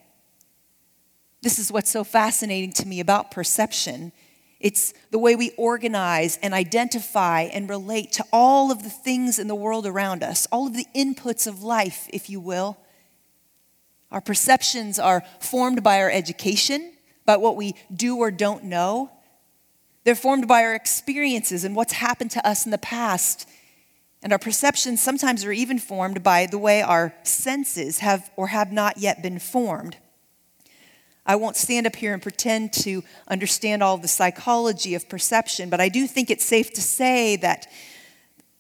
This 1.44 1.60
is 1.60 1.74
what's 1.74 1.92
so 1.92 2.06
fascinating 2.06 2.72
to 2.72 2.88
me 2.88 3.02
about 3.02 3.30
perception. 3.30 4.14
It's 4.62 4.94
the 5.12 5.20
way 5.20 5.36
we 5.36 5.52
organize 5.58 6.40
and 6.42 6.54
identify 6.54 7.42
and 7.42 7.70
relate 7.70 8.14
to 8.14 8.24
all 8.32 8.72
of 8.72 8.82
the 8.82 8.90
things 8.90 9.40
in 9.40 9.50
the 9.50 9.56
world 9.56 9.86
around 9.86 10.24
us, 10.24 10.48
all 10.54 10.68
of 10.68 10.74
the 10.74 10.88
inputs 10.96 11.46
of 11.46 11.62
life, 11.62 12.08
if 12.14 12.30
you 12.30 12.40
will. 12.40 12.78
Our 14.10 14.22
perceptions 14.22 14.98
are 14.98 15.26
formed 15.42 15.84
by 15.84 16.00
our 16.00 16.10
education, 16.10 16.94
by 17.26 17.36
what 17.36 17.58
we 17.58 17.76
do 17.94 18.16
or 18.16 18.32
don't 18.32 18.64
know. 18.64 19.12
They're 20.06 20.16
formed 20.16 20.48
by 20.48 20.64
our 20.64 20.76
experiences 20.76 21.66
and 21.66 21.76
what's 21.76 21.94
happened 21.94 22.32
to 22.32 22.48
us 22.48 22.64
in 22.64 22.72
the 22.72 22.78
past. 22.78 23.50
And 24.22 24.32
our 24.32 24.40
perceptions 24.40 25.02
sometimes 25.02 25.44
are 25.44 25.52
even 25.52 25.78
formed 25.78 26.24
by 26.24 26.46
the 26.46 26.58
way 26.58 26.82
our 26.82 27.14
senses 27.24 28.00
have 28.00 28.32
or 28.38 28.48
have 28.48 28.72
not 28.72 28.98
yet 28.98 29.22
been 29.22 29.40
formed. 29.40 29.98
I 31.26 31.36
won't 31.38 31.56
stand 31.56 31.88
up 31.88 31.96
here 31.96 32.14
and 32.14 32.22
pretend 32.22 32.74
to 32.74 33.04
understand 33.28 33.82
all 33.82 33.98
the 33.98 34.08
psychology 34.08 34.94
of 34.96 35.08
perception, 35.08 35.70
but 35.70 35.80
I 35.80 35.90
do 35.90 36.06
think 36.06 36.30
it's 36.30 36.44
safe 36.44 36.74
to 36.74 36.82
say 36.82 37.38
that 37.38 37.68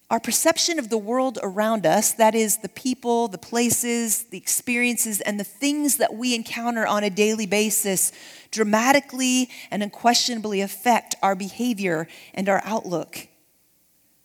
our 0.09 0.19
perception 0.19 0.77
of 0.77 0.89
the 0.89 0.97
world 0.97 1.39
around 1.41 1.87
us, 1.87 2.11
that 2.13 2.35
is, 2.35 2.57
the 2.57 2.69
people, 2.69 3.27
the 3.27 3.39
places, 3.39 4.25
the 4.25 4.37
experiences, 4.37 5.21
and 5.21 5.39
the 5.39 5.43
things 5.43 5.97
that 5.97 6.13
we 6.13 6.35
encounter 6.35 6.85
on 6.85 7.03
a 7.03 7.09
daily 7.09 7.47
basis, 7.47 8.11
dramatically 8.51 9.49
and 9.71 9.81
unquestionably 9.81 10.61
affect 10.61 11.15
our 11.23 11.33
behavior 11.35 12.07
and 12.35 12.47
our 12.47 12.61
outlook. 12.63 13.27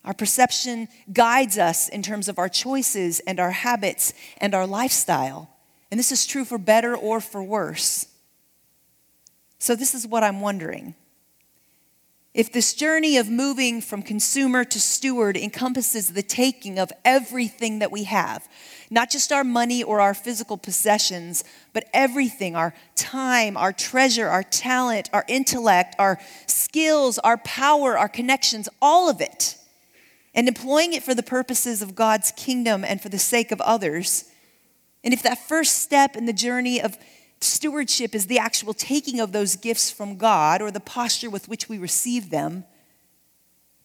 Our 0.05 0.13
perception 0.13 0.89
guides 1.11 1.57
us 1.57 1.89
in 1.89 2.03
terms 2.03 2.27
of 2.29 2.37
our 2.37 2.49
choices 2.49 3.19
and 3.21 3.39
our 3.39 3.51
habits 3.51 4.13
and 4.37 4.53
our 4.53 4.67
lifestyle. 4.67 5.49
And 5.89 5.99
this 5.99 6.11
is 6.11 6.27
true 6.27 6.45
for 6.45 6.59
better 6.59 6.95
or 6.95 7.19
for 7.19 7.43
worse. 7.43 8.05
So, 9.59 9.75
this 9.75 9.93
is 9.93 10.07
what 10.07 10.23
I'm 10.23 10.41
wondering. 10.41 10.95
If 12.33 12.53
this 12.53 12.73
journey 12.73 13.17
of 13.17 13.27
moving 13.27 13.81
from 13.81 14.03
consumer 14.03 14.63
to 14.63 14.79
steward 14.79 15.35
encompasses 15.35 16.13
the 16.13 16.21
taking 16.21 16.77
of 16.77 16.91
everything 17.03 17.79
that 17.79 17.91
we 17.91 18.03
have, 18.03 18.47
not 18.91 19.09
just 19.09 19.31
our 19.31 19.43
money 19.43 19.83
or 19.83 19.99
our 19.99 20.13
physical 20.13 20.55
possessions, 20.55 21.43
but 21.73 21.89
everything 21.91 22.55
our 22.55 22.73
time, 22.95 23.57
our 23.57 23.73
treasure, 23.73 24.27
our 24.27 24.43
talent, 24.43 25.09
our 25.11 25.25
intellect, 25.27 25.95
our 25.97 26.19
skills, 26.45 27.17
our 27.19 27.37
power, 27.39 27.97
our 27.97 28.09
connections, 28.09 28.69
all 28.79 29.09
of 29.09 29.21
it, 29.21 29.57
and 30.35 30.47
employing 30.47 30.93
it 30.93 31.03
for 31.03 31.15
the 31.15 31.23
purposes 31.23 31.81
of 31.81 31.95
God's 31.95 32.31
kingdom 32.37 32.85
and 32.85 33.01
for 33.01 33.09
the 33.09 33.19
sake 33.19 33.51
of 33.51 33.59
others. 33.59 34.25
And 35.03 35.13
if 35.13 35.23
that 35.23 35.47
first 35.47 35.79
step 35.79 36.15
in 36.15 36.27
the 36.27 36.33
journey 36.33 36.79
of 36.79 36.95
stewardship 37.41 38.13
is 38.13 38.27
the 38.27 38.39
actual 38.39 38.73
taking 38.73 39.19
of 39.19 39.31
those 39.31 39.55
gifts 39.55 39.91
from 39.91 40.17
God 40.17 40.61
or 40.61 40.71
the 40.71 40.79
posture 40.79 41.29
with 41.29 41.47
which 41.47 41.69
we 41.69 41.77
receive 41.77 42.29
them, 42.29 42.65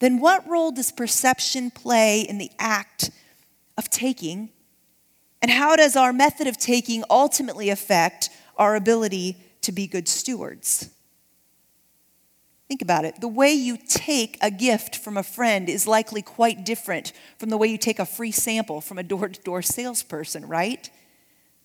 then 0.01 0.19
what 0.19 0.49
role 0.49 0.73
does 0.73 0.93
perception 0.93 1.71
play 1.71 2.21
in 2.21 2.39
the 2.39 2.51
act 2.59 3.11
of 3.79 3.89
taking? 3.91 4.51
And 5.41 5.51
how 5.51 5.77
does 5.77 5.97
our 5.97 6.13
method 6.13 6.47
of 6.47 6.59
taking 6.59 7.05
ultimately 7.09 7.71
affect 7.71 8.31
our 8.57 8.77
ability 8.77 9.37
to 9.63 9.73
be 9.73 9.87
good 9.87 10.09
stewards? 10.09 10.91
Think 12.69 12.83
about 12.83 13.05
it. 13.05 13.21
The 13.21 13.29
way 13.29 13.53
you 13.53 13.77
take 13.77 14.39
a 14.41 14.51
gift 14.51 14.97
from 14.97 15.17
a 15.17 15.23
friend 15.23 15.69
is 15.69 15.87
likely 15.87 16.23
quite 16.23 16.65
different 16.65 17.13
from 17.39 17.51
the 17.51 17.59
way 17.59 17.69
you 17.69 17.79
take 17.79 17.99
a 17.99 18.07
free 18.07 18.33
sample 18.33 18.81
from 18.81 18.99
a 18.99 19.03
door 19.03 19.29
to 19.29 19.41
door 19.43 19.63
salesperson, 19.63 20.47
right? 20.47 20.89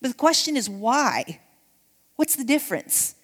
But 0.00 0.08
the 0.08 0.16
question 0.16 0.56
is 0.56 0.68
why? 0.68 1.40
What's 2.20 2.36
the 2.36 2.44
difference? 2.44 3.14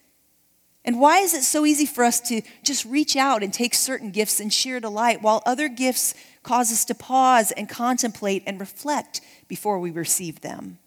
And 0.82 0.98
why 0.98 1.18
is 1.18 1.34
it 1.34 1.42
so 1.42 1.66
easy 1.66 1.84
for 1.84 2.02
us 2.02 2.18
to 2.30 2.40
just 2.64 2.86
reach 2.86 3.14
out 3.14 3.42
and 3.42 3.52
take 3.52 3.74
certain 3.74 4.10
gifts 4.10 4.40
and 4.40 4.50
share 4.50 4.80
delight, 4.80 5.20
while 5.20 5.42
other 5.44 5.68
gifts 5.68 6.14
cause 6.42 6.72
us 6.72 6.86
to 6.86 6.94
pause 6.94 7.52
and 7.52 7.68
contemplate 7.68 8.42
and 8.46 8.58
reflect 8.58 9.20
before 9.48 9.78
we 9.78 9.90
receive 9.90 10.40
them? 10.40 10.78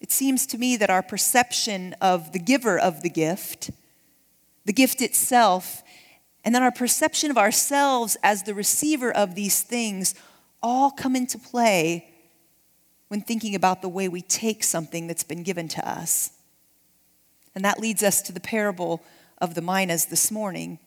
It 0.00 0.10
seems 0.10 0.44
to 0.46 0.58
me 0.58 0.76
that 0.76 0.90
our 0.90 1.04
perception 1.04 1.94
of 2.00 2.32
the 2.32 2.40
giver 2.40 2.76
of 2.76 3.02
the 3.02 3.10
gift, 3.10 3.70
the 4.64 4.72
gift 4.72 5.00
itself, 5.00 5.84
and 6.44 6.52
then 6.52 6.64
our 6.64 6.72
perception 6.72 7.30
of 7.30 7.38
ourselves 7.38 8.16
as 8.24 8.42
the 8.42 8.54
receiver 8.54 9.12
of 9.12 9.36
these 9.36 9.62
things 9.62 10.16
all 10.64 10.90
come 10.90 11.14
into 11.14 11.38
play 11.38 12.12
when 13.06 13.20
thinking 13.20 13.54
about 13.54 13.82
the 13.82 13.88
way 13.88 14.08
we 14.08 14.20
take 14.20 14.64
something 14.64 15.06
that's 15.06 15.22
been 15.22 15.44
given 15.44 15.68
to 15.68 15.88
us. 15.88 16.32
And 17.56 17.64
that 17.64 17.80
leads 17.80 18.02
us 18.02 18.20
to 18.22 18.32
the 18.32 18.38
parable 18.38 19.02
of 19.38 19.54
the 19.54 19.62
minas 19.62 20.04
this 20.04 20.30
morning. 20.30 20.78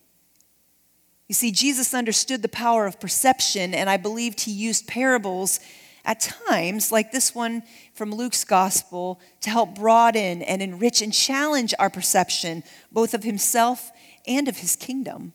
You 1.28 1.34
see, 1.34 1.52
Jesus 1.52 1.96
understood 1.96 2.44
the 2.44 2.48
power 2.48 2.86
of 2.86 3.00
perception, 3.00 3.74
and 3.74 3.90
I 3.90 3.98
believed 3.98 4.42
he 4.42 4.52
used 4.52 4.88
parables 4.88 5.60
at 6.06 6.20
times, 6.20 6.92
like 6.92 7.12
this 7.12 7.34
one 7.34 7.64
from 7.94 8.12
Luke's 8.12 8.44
gospel, 8.44 9.20
to 9.42 9.50
help 9.50 9.74
broaden 9.74 10.44
and 10.44 10.62
enrich 10.62 11.02
and 11.02 11.12
challenge 11.12 11.74
our 11.80 11.90
perception, 11.90 12.64
both 12.92 13.16
of 13.16 13.24
himself 13.24 13.92
and 14.28 14.48
of 14.48 14.58
his 14.58 14.76
kingdom. 14.76 15.34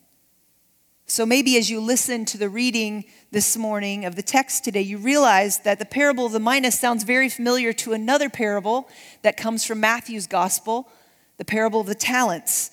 So 1.07 1.27
maybe 1.27 1.59
as 1.59 1.69
you 1.69 1.81
listen 1.81 2.25
to 2.27 2.39
the 2.39 2.49
reading 2.49 3.07
this 3.33 3.57
morning 3.57 4.05
of 4.05 4.15
the 4.15 4.23
text 4.23 4.63
today, 4.63 4.83
you 4.83 4.99
realize 4.99 5.59
that 5.61 5.81
the 5.81 5.85
parable 5.85 6.27
of 6.27 6.33
the 6.33 6.39
minas 6.39 6.79
sounds 6.79 7.03
very 7.03 7.29
familiar 7.29 7.73
to 7.73 7.93
another 7.93 8.31
parable 8.31 8.89
that 9.23 9.37
comes 9.37 9.65
from 9.65 9.81
Matthew's 9.81 10.29
gospel 10.29 10.89
the 11.37 11.45
parable 11.45 11.81
of 11.81 11.87
the 11.87 11.95
talents. 11.95 12.71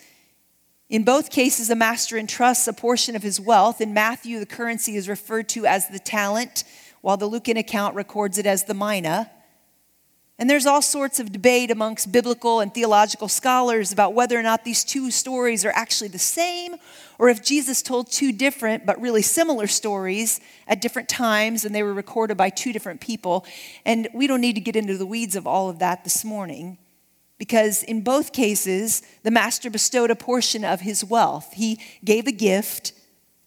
In 0.90 1.04
both 1.04 1.32
cases, 1.32 1.70
the 1.70 1.76
master 1.76 2.18
entrusts 2.18 2.68
a 2.68 2.74
portion 2.74 3.16
of 3.16 3.24
his 3.24 3.40
wealth. 3.40 3.80
In 3.80 3.94
Matthew, 3.94 4.40
the 4.40 4.46
currency 4.46 4.96
is 4.98 5.08
referred 5.08 5.48
to 5.50 5.66
as 5.66 5.88
the 5.88 6.00
talent, 6.00 6.66
while 7.00 7.18
the 7.18 7.28
Lucan 7.28 7.58
account 7.58 7.96
records 7.96 8.38
it 8.38 8.46
as 8.46 8.66
the 8.66 8.74
mina. 8.74 9.32
And 10.38 10.50
there's 10.50 10.66
all 10.66 10.82
sorts 10.82 11.20
of 11.20 11.32
debate 11.32 11.72
amongst 11.72 12.12
biblical 12.12 12.60
and 12.60 12.74
theological 12.74 13.28
scholars 13.28 13.92
about 13.94 14.14
whether 14.14 14.38
or 14.38 14.42
not 14.42 14.66
these 14.66 14.84
two 14.84 15.12
stories 15.12 15.64
are 15.64 15.72
actually 15.76 16.08
the 16.10 16.20
same, 16.20 16.76
or 17.20 17.30
if 17.30 17.44
Jesus 17.44 17.82
told 17.82 18.12
two 18.12 18.32
different 18.32 18.86
but 18.86 19.00
really 19.00 19.22
similar 19.22 19.68
stories 19.68 20.42
at 20.68 20.82
different 20.82 21.08
times 21.08 21.64
and 21.64 21.76
they 21.76 21.84
were 21.84 21.94
recorded 21.94 22.38
by 22.38 22.50
two 22.50 22.74
different 22.74 23.00
people. 23.02 23.46
And 23.86 24.10
we 24.14 24.26
don't 24.26 24.42
need 24.42 24.56
to 24.56 24.62
get 24.62 24.76
into 24.76 24.98
the 24.98 25.06
weeds 25.06 25.36
of 25.36 25.46
all 25.46 25.70
of 25.70 25.80
that 25.80 26.04
this 26.04 26.26
morning 26.26 26.80
because 27.42 27.82
in 27.82 28.02
both 28.02 28.34
cases, 28.34 29.02
the 29.24 29.32
master 29.32 29.72
bestowed 29.72 30.12
a 30.12 30.16
portion 30.16 30.64
of 30.64 30.82
his 30.82 31.04
wealth. 31.04 31.54
He 31.54 31.80
gave 32.06 32.28
a 32.28 32.32
gift, 32.32 32.94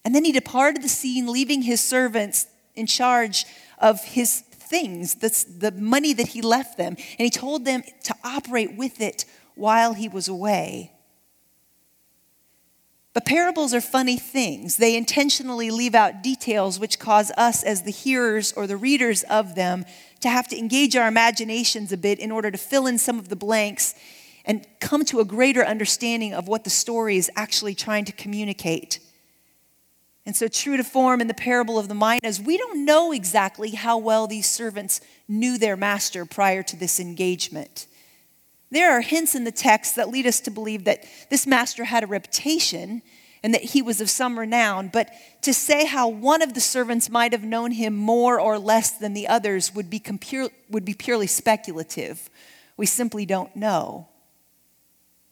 and 0.04 0.12
then 0.12 0.24
he 0.24 0.32
departed 0.32 0.82
the 0.82 0.88
scene, 0.88 1.30
leaving 1.30 1.62
his 1.62 1.80
servants 1.80 2.48
in 2.74 2.88
charge 2.88 3.44
of 3.78 4.02
his 4.02 4.40
things, 4.40 5.14
the, 5.14 5.44
the 5.60 5.70
money 5.70 6.12
that 6.12 6.26
he 6.26 6.42
left 6.42 6.76
them. 6.76 6.96
And 6.96 7.20
he 7.24 7.30
told 7.30 7.64
them 7.64 7.84
to 8.02 8.16
operate 8.24 8.76
with 8.76 9.00
it 9.00 9.26
while 9.54 9.94
he 9.94 10.08
was 10.08 10.26
away. 10.26 10.90
But 13.12 13.24
parables 13.24 13.72
are 13.72 13.80
funny 13.80 14.18
things. 14.18 14.76
They 14.76 14.96
intentionally 14.96 15.70
leave 15.70 15.94
out 15.94 16.20
details 16.20 16.80
which 16.80 16.98
cause 16.98 17.30
us, 17.36 17.62
as 17.62 17.82
the 17.82 17.92
hearers 17.92 18.52
or 18.54 18.66
the 18.66 18.76
readers 18.76 19.22
of 19.22 19.54
them, 19.54 19.84
to 20.24 20.30
have 20.30 20.48
to 20.48 20.58
engage 20.58 20.96
our 20.96 21.06
imaginations 21.06 21.92
a 21.92 21.98
bit 21.98 22.18
in 22.18 22.32
order 22.32 22.50
to 22.50 22.56
fill 22.56 22.86
in 22.86 22.96
some 22.96 23.18
of 23.18 23.28
the 23.28 23.36
blanks 23.36 23.94
and 24.46 24.66
come 24.80 25.04
to 25.04 25.20
a 25.20 25.24
greater 25.24 25.62
understanding 25.62 26.32
of 26.32 26.48
what 26.48 26.64
the 26.64 26.70
story 26.70 27.18
is 27.18 27.30
actually 27.36 27.74
trying 27.74 28.06
to 28.06 28.12
communicate. 28.12 29.00
And 30.24 30.34
so, 30.34 30.48
true 30.48 30.78
to 30.78 30.84
form 30.84 31.20
in 31.20 31.28
the 31.28 31.34
parable 31.34 31.78
of 31.78 31.88
the 31.88 31.94
minas, 31.94 32.40
we 32.40 32.56
don't 32.56 32.86
know 32.86 33.12
exactly 33.12 33.72
how 33.72 33.98
well 33.98 34.26
these 34.26 34.46
servants 34.46 35.02
knew 35.28 35.58
their 35.58 35.76
master 35.76 36.24
prior 36.24 36.62
to 36.62 36.76
this 36.76 36.98
engagement. 36.98 37.86
There 38.70 38.90
are 38.90 39.02
hints 39.02 39.34
in 39.34 39.44
the 39.44 39.52
text 39.52 39.94
that 39.96 40.08
lead 40.08 40.26
us 40.26 40.40
to 40.40 40.50
believe 40.50 40.84
that 40.84 41.04
this 41.28 41.46
master 41.46 41.84
had 41.84 42.02
a 42.02 42.06
reputation 42.06 43.02
and 43.44 43.52
that 43.52 43.62
he 43.62 43.82
was 43.82 44.00
of 44.00 44.08
some 44.08 44.38
renown, 44.38 44.88
but 44.88 45.10
to 45.42 45.52
say 45.52 45.84
how 45.84 46.08
one 46.08 46.40
of 46.40 46.54
the 46.54 46.60
servants 46.60 47.10
might 47.10 47.32
have 47.32 47.44
known 47.44 47.72
him 47.72 47.94
more 47.94 48.40
or 48.40 48.58
less 48.58 48.92
than 48.92 49.12
the 49.12 49.28
others 49.28 49.74
would 49.74 49.90
be, 49.90 49.98
compure, 49.98 50.48
would 50.70 50.86
be 50.86 50.94
purely 50.94 51.26
speculative. 51.26 52.30
We 52.78 52.86
simply 52.86 53.26
don't 53.26 53.54
know. 53.54 54.08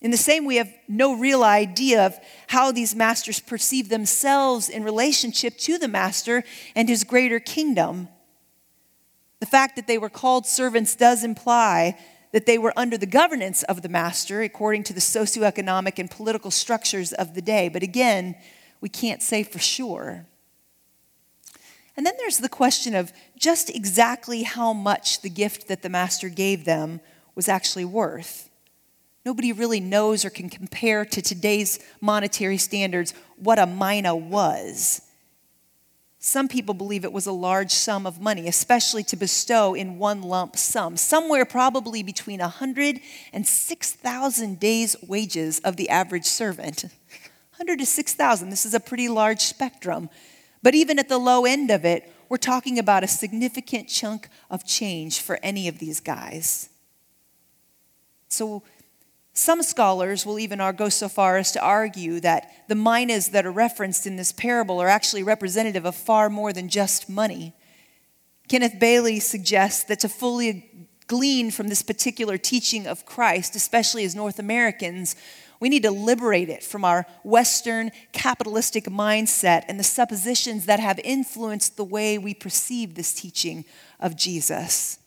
In 0.03 0.11
the 0.11 0.19
same, 0.19 0.45
we 0.45 0.57
have 0.57 0.71
no 0.87 1.17
real 1.17 1.43
idea 1.43 2.05
of 2.05 2.19
how 2.49 2.71
these 2.71 2.95
masters 2.95 3.41
perceive 3.41 3.89
themselves 3.89 4.69
in 4.69 4.85
relationship 4.85 5.57
to 5.59 5.79
the 5.79 5.89
master 5.89 6.45
and 6.77 6.91
his 6.91 7.05
greater 7.05 7.41
kingdom. 7.41 8.09
The 9.41 9.47
fact 9.47 9.75
that 9.77 9.87
they 9.87 9.97
were 9.97 10.11
called 10.11 10.45
servants 10.45 10.95
does 10.95 11.25
imply 11.25 11.99
that 12.33 12.47
they 12.47 12.59
were 12.59 12.73
under 12.77 12.99
the 12.99 13.07
governance 13.07 13.63
of 13.65 13.83
the 13.83 13.89
master 13.89 14.43
according 14.43 14.85
to 14.85 14.93
the 14.93 15.01
socioeconomic 15.01 15.99
and 15.99 16.11
political 16.11 16.51
structures 16.51 17.13
of 17.13 17.35
the 17.35 17.43
day. 17.43 17.69
But 17.69 17.83
again, 17.83 18.35
we 18.81 18.89
can't 18.89 19.23
say 19.23 19.43
for 19.43 19.59
sure. 19.59 20.27
And 21.97 22.07
then 22.07 22.15
there's 22.19 22.39
the 22.39 22.49
question 22.49 22.95
of 22.95 23.13
just 23.39 23.71
exactly 23.71 24.43
how 24.43 24.73
much 24.73 25.21
the 25.21 25.31
gift 25.31 25.69
that 25.69 25.83
the 25.83 25.91
master 25.91 26.29
gave 26.29 26.65
them 26.65 27.01
was 27.35 27.49
actually 27.49 27.85
worth. 27.85 28.49
Nobody 29.25 29.53
really 29.53 29.79
knows 29.79 30.25
or 30.25 30.31
can 30.31 30.49
compare 30.49 31.05
to 31.05 31.23
today's 31.23 31.79
monetary 32.01 32.57
standards 32.57 33.15
what 33.37 33.59
a 33.59 33.67
mina 33.67 34.17
was. 34.17 35.03
Some 36.25 36.47
people 36.47 36.73
believe 36.73 37.05
it 37.05 37.13
was 37.13 37.27
a 37.27 37.33
large 37.33 37.73
sum 37.73 38.07
of 38.07 38.21
money, 38.21 38.47
especially 38.47 39.03
to 39.03 39.17
bestow 39.17 39.75
in 39.75 39.99
one 39.99 40.23
lump 40.23 40.57
sum, 40.57 40.97
somewhere 40.97 41.45
probably 41.45 42.05
between 42.05 42.39
100 42.39 43.01
and 43.33 43.45
6,000 43.45 44.61
days' 44.61 44.95
wages 45.03 45.59
of 45.65 45.77
the 45.77 45.89
average 45.89 46.27
servant. 46.27 46.85
100 47.57 47.81
to 47.81 47.87
6,000, 47.87 48.51
this 48.51 48.65
is 48.65 48.73
a 48.73 48.79
pretty 48.79 49.09
large 49.09 49.41
spectrum. 49.41 50.09
But 50.63 50.77
even 50.77 51.01
at 51.01 51.09
the 51.09 51.19
low 51.19 51.45
end 51.45 51.73
of 51.73 51.85
it, 51.85 52.13
we're 52.29 52.37
talking 52.37 52.79
about 52.79 53.03
a 53.03 53.09
significant 53.09 53.89
chunk 53.89 54.29
of 54.49 54.65
change 54.65 55.21
for 55.21 55.41
any 55.43 55.67
of 55.67 55.81
these 55.81 55.99
guys. 55.99 56.69
So 58.29 58.63
some 59.35 59.63
scholars 59.63 60.27
will 60.27 60.39
even 60.39 60.59
go 60.77 60.89
so 60.89 61.09
far 61.09 61.39
as 61.39 61.53
to 61.53 61.63
argue 61.63 62.21
that 62.21 62.53
the 62.69 62.75
minas 62.75 63.29
that 63.29 63.47
are 63.47 63.53
referenced 63.53 64.07
in 64.07 64.17
this 64.17 64.31
parable 64.31 64.81
are 64.81 64.89
actually 64.89 65.23
representative 65.23 65.87
of 65.87 65.97
far 65.97 66.29
more 66.29 66.53
than 66.53 66.69
just 66.69 67.09
money. 67.09 67.55
Kenneth 68.49 68.79
Bailey 68.79 69.21
suggests 69.21 69.85
that 69.85 70.01
to 70.01 70.09
fully 70.09 70.89
glean 71.07 71.51
from 71.51 71.69
this 71.69 71.83
particular 71.83 72.37
teaching 72.37 72.87
of 72.87 73.07
Christ, 73.07 73.57
especially 73.57 74.05
as 74.05 74.15
North 74.15 74.39
Americans, 74.39 75.17
we 75.61 75.69
need 75.69 75.85
to 75.85 75.91
liberate 75.91 76.51
it 76.51 76.63
from 76.63 76.85
our 76.85 77.07
Western 77.23 77.91
capitalistic 78.13 78.85
mindset 78.85 79.65
and 79.69 79.79
the 79.79 79.85
suppositions 79.85 80.67
that 80.67 80.81
have 80.81 80.99
influenced 80.99 81.77
the 81.77 81.85
way 81.85 82.19
we 82.19 82.35
perceive 82.35 82.95
this 82.95 83.15
teaching 83.15 83.65
of 84.01 84.17
Jesus. 84.17 84.99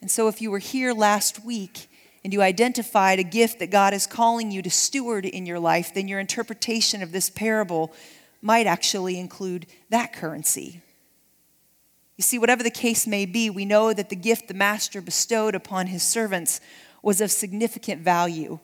And 0.00 0.10
so, 0.10 0.28
if 0.28 0.40
you 0.40 0.50
were 0.50 0.60
here 0.60 0.92
last 0.92 1.44
week 1.44 1.88
and 2.24 2.32
you 2.32 2.40
identified 2.40 3.18
a 3.18 3.24
gift 3.24 3.58
that 3.58 3.70
God 3.70 3.92
is 3.92 4.06
calling 4.06 4.50
you 4.50 4.62
to 4.62 4.70
steward 4.70 5.26
in 5.26 5.44
your 5.44 5.60
life, 5.60 5.92
then 5.92 6.08
your 6.08 6.18
interpretation 6.18 7.02
of 7.02 7.12
this 7.12 7.28
parable 7.28 7.92
might 8.40 8.66
actually 8.66 9.18
include 9.18 9.66
that 9.90 10.14
currency. 10.14 10.80
You 12.16 12.22
see, 12.22 12.38
whatever 12.38 12.62
the 12.62 12.70
case 12.70 13.06
may 13.06 13.26
be, 13.26 13.50
we 13.50 13.64
know 13.64 13.92
that 13.92 14.08
the 14.08 14.16
gift 14.16 14.48
the 14.48 14.54
master 14.54 15.00
bestowed 15.00 15.54
upon 15.54 15.88
his 15.88 16.02
servants 16.02 16.60
was 17.02 17.20
of 17.20 17.30
significant 17.30 18.00
value. 18.02 18.58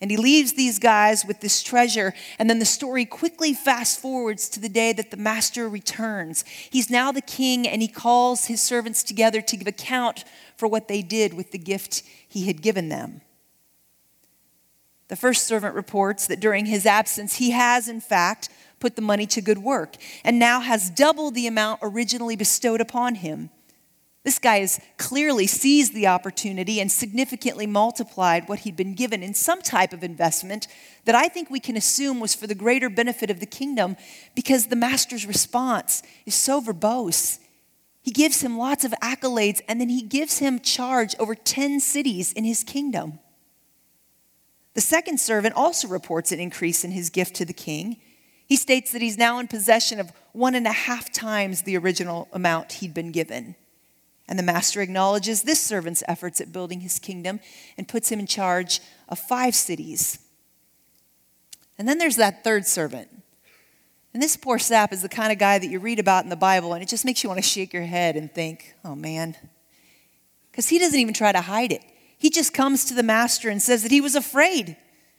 And 0.00 0.10
he 0.10 0.16
leaves 0.16 0.52
these 0.52 0.78
guys 0.78 1.24
with 1.24 1.40
this 1.40 1.62
treasure, 1.62 2.14
and 2.38 2.48
then 2.48 2.60
the 2.60 2.64
story 2.64 3.04
quickly 3.04 3.52
fast 3.52 3.98
forwards 3.98 4.48
to 4.50 4.60
the 4.60 4.68
day 4.68 4.92
that 4.92 5.10
the 5.10 5.16
master 5.16 5.68
returns. 5.68 6.44
He's 6.70 6.88
now 6.88 7.10
the 7.10 7.20
king, 7.20 7.66
and 7.66 7.82
he 7.82 7.88
calls 7.88 8.44
his 8.44 8.62
servants 8.62 9.02
together 9.02 9.40
to 9.40 9.56
give 9.56 9.66
account 9.66 10.24
for 10.56 10.68
what 10.68 10.86
they 10.86 11.02
did 11.02 11.34
with 11.34 11.50
the 11.50 11.58
gift 11.58 12.04
he 12.28 12.46
had 12.46 12.62
given 12.62 12.88
them. 12.88 13.22
The 15.08 15.16
first 15.16 15.46
servant 15.46 15.74
reports 15.74 16.26
that 16.26 16.38
during 16.38 16.66
his 16.66 16.86
absence, 16.86 17.36
he 17.36 17.50
has, 17.50 17.88
in 17.88 18.00
fact, 18.00 18.50
put 18.78 18.94
the 18.94 19.02
money 19.02 19.26
to 19.26 19.40
good 19.40 19.58
work 19.58 19.96
and 20.22 20.38
now 20.38 20.60
has 20.60 20.90
double 20.90 21.30
the 21.30 21.46
amount 21.46 21.80
originally 21.82 22.36
bestowed 22.36 22.80
upon 22.80 23.16
him. 23.16 23.50
This 24.24 24.38
guy 24.38 24.58
has 24.58 24.80
clearly 24.96 25.46
seized 25.46 25.94
the 25.94 26.08
opportunity 26.08 26.80
and 26.80 26.90
significantly 26.90 27.66
multiplied 27.66 28.48
what 28.48 28.60
he'd 28.60 28.76
been 28.76 28.94
given 28.94 29.22
in 29.22 29.32
some 29.32 29.62
type 29.62 29.92
of 29.92 30.02
investment 30.02 30.66
that 31.04 31.14
I 31.14 31.28
think 31.28 31.48
we 31.48 31.60
can 31.60 31.76
assume 31.76 32.20
was 32.20 32.34
for 32.34 32.46
the 32.46 32.54
greater 32.54 32.90
benefit 32.90 33.30
of 33.30 33.40
the 33.40 33.46
kingdom 33.46 33.96
because 34.34 34.66
the 34.66 34.76
master's 34.76 35.24
response 35.24 36.02
is 36.26 36.34
so 36.34 36.60
verbose. 36.60 37.38
He 38.02 38.10
gives 38.10 38.40
him 38.42 38.58
lots 38.58 38.84
of 38.84 38.92
accolades 39.02 39.60
and 39.68 39.80
then 39.80 39.88
he 39.88 40.02
gives 40.02 40.38
him 40.38 40.60
charge 40.60 41.14
over 41.18 41.34
10 41.34 41.80
cities 41.80 42.32
in 42.32 42.44
his 42.44 42.64
kingdom. 42.64 43.20
The 44.74 44.80
second 44.80 45.20
servant 45.20 45.54
also 45.54 45.88
reports 45.88 46.32
an 46.32 46.40
increase 46.40 46.84
in 46.84 46.90
his 46.90 47.10
gift 47.10 47.34
to 47.36 47.44
the 47.44 47.52
king. 47.52 47.96
He 48.46 48.56
states 48.56 48.92
that 48.92 49.02
he's 49.02 49.18
now 49.18 49.38
in 49.38 49.48
possession 49.48 50.00
of 50.00 50.12
one 50.32 50.54
and 50.54 50.66
a 50.66 50.72
half 50.72 51.12
times 51.12 51.62
the 51.62 51.76
original 51.76 52.28
amount 52.32 52.72
he'd 52.74 52.94
been 52.94 53.12
given. 53.12 53.56
And 54.28 54.38
the 54.38 54.42
master 54.42 54.82
acknowledges 54.82 55.42
this 55.42 55.60
servant's 55.60 56.02
efforts 56.06 56.40
at 56.40 56.52
building 56.52 56.80
his 56.80 56.98
kingdom 56.98 57.40
and 57.78 57.88
puts 57.88 58.12
him 58.12 58.20
in 58.20 58.26
charge 58.26 58.80
of 59.08 59.18
five 59.18 59.54
cities. 59.54 60.18
And 61.78 61.88
then 61.88 61.98
there's 61.98 62.16
that 62.16 62.44
third 62.44 62.66
servant. 62.66 63.08
And 64.12 64.22
this 64.22 64.36
poor 64.36 64.58
sap 64.58 64.92
is 64.92 65.02
the 65.02 65.08
kind 65.08 65.32
of 65.32 65.38
guy 65.38 65.58
that 65.58 65.68
you 65.68 65.78
read 65.78 65.98
about 65.98 66.24
in 66.24 66.30
the 66.30 66.36
Bible, 66.36 66.72
and 66.72 66.82
it 66.82 66.88
just 66.88 67.04
makes 67.04 67.22
you 67.22 67.28
want 67.28 67.38
to 67.38 67.48
shake 67.48 67.72
your 67.72 67.84
head 67.84 68.16
and 68.16 68.32
think, 68.32 68.74
oh 68.84 68.94
man. 68.94 69.36
Because 70.50 70.68
he 70.68 70.78
doesn't 70.78 70.98
even 70.98 71.14
try 71.14 71.30
to 71.30 71.40
hide 71.40 71.72
it. 71.72 71.82
He 72.18 72.30
just 72.30 72.52
comes 72.52 72.84
to 72.86 72.94
the 72.94 73.02
master 73.02 73.48
and 73.48 73.62
says 73.62 73.82
that 73.82 73.92
he 73.92 74.00
was 74.00 74.16
afraid. 74.16 74.76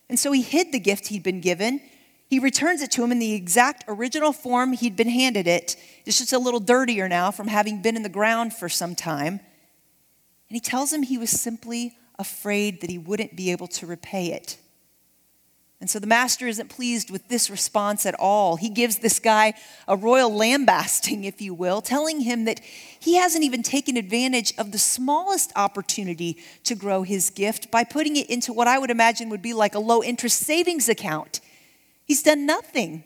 And 0.10 0.20
so 0.20 0.32
he 0.32 0.42
hid 0.42 0.72
the 0.72 0.80
gift 0.80 1.08
he'd 1.08 1.24
been 1.24 1.40
given 1.40 1.82
he 2.30 2.38
returns 2.38 2.84
it 2.84 2.92
to 2.92 3.04
him 3.04 3.12
in 3.12 3.18
the 3.18 3.34
exact 3.34 3.84
original 3.88 4.32
form 4.32 4.74
he'd 4.74 4.96
been 4.96 5.10
handed 5.10 5.48
it. 5.48 5.76
It's 6.06 6.20
just 6.20 6.32
a 6.32 6.38
little 6.38 6.60
dirtier 6.60 7.10
now 7.10 7.32
from 7.32 7.48
having 7.48 7.82
been 7.82 7.96
in 7.96 8.04
the 8.04 8.10
ground 8.10 8.54
for 8.54 8.70
some 8.70 8.94
time. 8.94 9.40
And 10.50 10.56
he 10.56 10.60
tells 10.60 10.94
him 10.94 11.02
he 11.02 11.18
was 11.18 11.32
simply 11.32 11.96
afraid 12.20 12.82
that 12.82 12.90
he 12.90 13.00
wouldn't 13.00 13.36
be 13.36 13.52
able 13.52 13.68
to 13.68 13.88
repay 13.88 14.28
it. 14.28 14.58
And 15.82 15.90
so 15.90 15.98
the 15.98 16.08
master 16.08 16.46
isn't 16.46 16.70
pleased 16.70 17.10
with 17.10 17.30
this 17.30 17.50
response 17.50 18.06
at 18.06 18.14
all. 18.20 18.58
He 18.58 18.70
gives 18.70 18.98
this 18.98 19.18
guy 19.18 19.54
a 19.88 19.96
royal 19.96 20.32
lambasting, 20.32 21.24
if 21.24 21.42
you 21.42 21.54
will, 21.56 21.82
telling 21.82 22.20
him 22.20 22.46
that 22.46 22.60
he 23.00 23.16
hasn't 23.16 23.46
even 23.46 23.64
taken 23.64 23.96
advantage 23.98 24.54
of 24.58 24.72
the 24.72 24.78
smallest 24.78 25.52
opportunity 25.56 26.38
to 26.66 26.76
grow 26.76 27.04
his 27.04 27.30
gift 27.30 27.72
by 27.72 27.86
putting 27.86 28.18
it 28.18 28.30
into 28.30 28.52
what 28.54 28.68
I 28.68 28.78
would 28.78 28.92
imagine 28.92 29.30
would 29.30 29.42
be 29.42 29.54
like 29.54 29.74
a 29.74 29.80
low 29.80 30.04
interest 30.04 30.40
savings 30.40 30.90
account. 30.90 31.40
He's 32.10 32.24
done 32.24 32.48
nothing. 32.48 33.04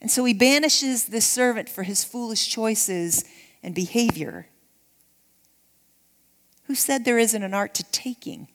And 0.00 0.10
so 0.10 0.24
he 0.24 0.34
banishes 0.34 1.04
this 1.04 1.24
servant 1.24 1.68
for 1.68 1.84
his 1.84 2.02
foolish 2.02 2.48
choices 2.48 3.24
and 3.62 3.72
behavior. 3.72 4.48
Who 6.64 6.74
said 6.74 7.04
there 7.04 7.20
isn't 7.20 7.44
an 7.44 7.54
art 7.54 7.72
to 7.74 7.84
taking? 7.84 8.48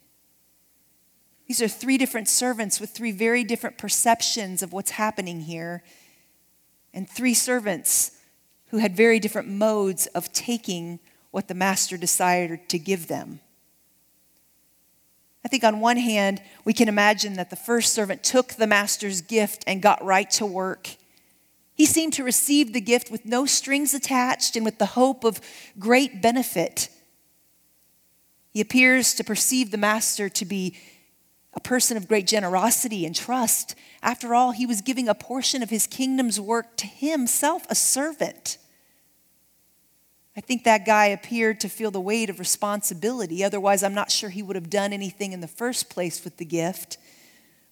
These 1.48 1.62
are 1.62 1.70
three 1.70 1.98
different 1.98 2.28
servants 2.28 2.82
with 2.82 2.90
three 2.90 3.14
very 3.14 3.46
different 3.46 3.78
perceptions 3.78 4.62
of 4.62 4.74
what's 4.74 4.92
happening 4.92 5.40
here, 5.40 5.84
and 6.94 7.10
three 7.10 7.34
servants 7.34 8.12
who 8.72 8.78
had 8.80 8.94
very 8.94 9.20
different 9.20 9.48
modes 9.48 10.06
of 10.08 10.34
taking 10.34 11.00
what 11.32 11.48
the 11.48 11.54
master 11.54 11.96
decided 11.96 12.68
to 12.68 12.78
give 12.78 13.08
them. 13.08 13.40
I 15.44 15.48
think 15.48 15.64
on 15.64 15.80
one 15.80 15.98
hand, 15.98 16.42
we 16.66 16.74
can 16.74 16.88
imagine 16.88 17.34
that 17.34 17.50
the 17.50 17.56
first 17.56 17.94
servant 17.94 18.24
took 18.24 18.54
the 18.54 18.68
master's 18.68 19.22
gift 19.22 19.64
and 19.66 19.82
got 19.82 20.04
right 20.04 20.30
to 20.32 20.46
work. 20.46 20.90
He 21.74 21.86
seemed 21.86 22.14
to 22.14 22.24
receive 22.24 22.74
the 22.74 22.82
gift 22.82 23.10
with 23.10 23.26
no 23.26 23.46
strings 23.46 23.94
attached 23.94 24.56
and 24.56 24.64
with 24.64 24.78
the 24.78 24.88
hope 24.88 25.24
of 25.24 25.42
great 25.80 26.22
benefit. 26.22 26.90
He 28.52 28.62
appears 28.62 29.16
to 29.16 29.24
perceive 29.24 29.72
the 29.72 29.78
master 29.78 30.30
to 30.30 30.46
be 30.46 30.78
a 31.54 31.60
person 31.60 31.98
of 31.98 32.08
great 32.08 32.28
generosity 32.28 33.06
and 33.06 33.16
trust. 33.16 33.76
After 34.04 34.36
all, 34.36 34.52
he 34.52 34.66
was 34.66 34.82
giving 34.82 35.10
a 35.10 35.16
portion 35.16 35.64
of 35.64 35.70
his 35.70 35.88
kingdom's 35.88 36.40
work 36.40 36.78
to 36.78 36.88
himself, 36.88 37.66
a 37.70 37.76
servant. 37.76 38.58
I 40.36 40.42
think 40.42 40.64
that 40.64 40.86
guy 40.86 41.08
appeared 41.08 41.60
to 41.60 41.70
feel 41.70 41.92
the 41.92 42.00
weight 42.00 42.30
of 42.30 42.40
responsibility. 42.40 43.44
Otherwise, 43.44 43.84
I'm 43.84 43.94
not 43.94 44.12
sure 44.12 44.30
he 44.30 44.44
would 44.44 44.56
have 44.56 44.70
done 44.70 44.94
anything 44.94 45.34
in 45.34 45.42
the 45.42 45.48
first 45.48 45.90
place 45.90 46.24
with 46.24 46.38
the 46.38 46.46
gift. 46.46 46.98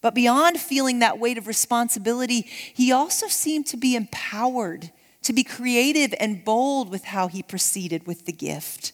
But 0.02 0.16
beyond 0.16 0.60
feeling 0.60 1.00
that 1.00 1.20
weight 1.20 1.38
of 1.38 1.48
responsibility, 1.48 2.42
he 2.42 2.92
also 2.92 3.28
seemed 3.28 3.66
to 3.68 3.78
be 3.78 3.96
empowered, 3.96 4.92
to 5.24 5.34
be 5.34 5.44
creative 5.44 6.14
and 6.20 6.44
bold 6.44 6.90
with 6.90 7.06
how 7.06 7.28
he 7.28 7.44
proceeded 7.44 8.06
with 8.08 8.26
the 8.26 8.34
gift. 8.34 8.94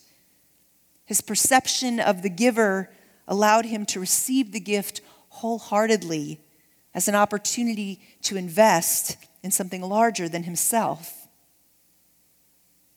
His 1.06 1.22
perception 1.22 2.00
of 2.00 2.22
the 2.22 2.30
giver 2.30 2.90
allowed 3.28 3.66
him 3.66 3.86
to 3.88 4.00
receive 4.00 4.52
the 4.52 4.60
gift 4.60 5.02
wholeheartedly 5.30 6.40
as 6.94 7.08
an 7.08 7.16
opportunity 7.16 8.00
to 8.24 8.38
invest 8.38 9.18
in 9.44 9.52
something 9.52 9.82
larger 9.82 10.30
than 10.30 10.44
himself. 10.44 11.25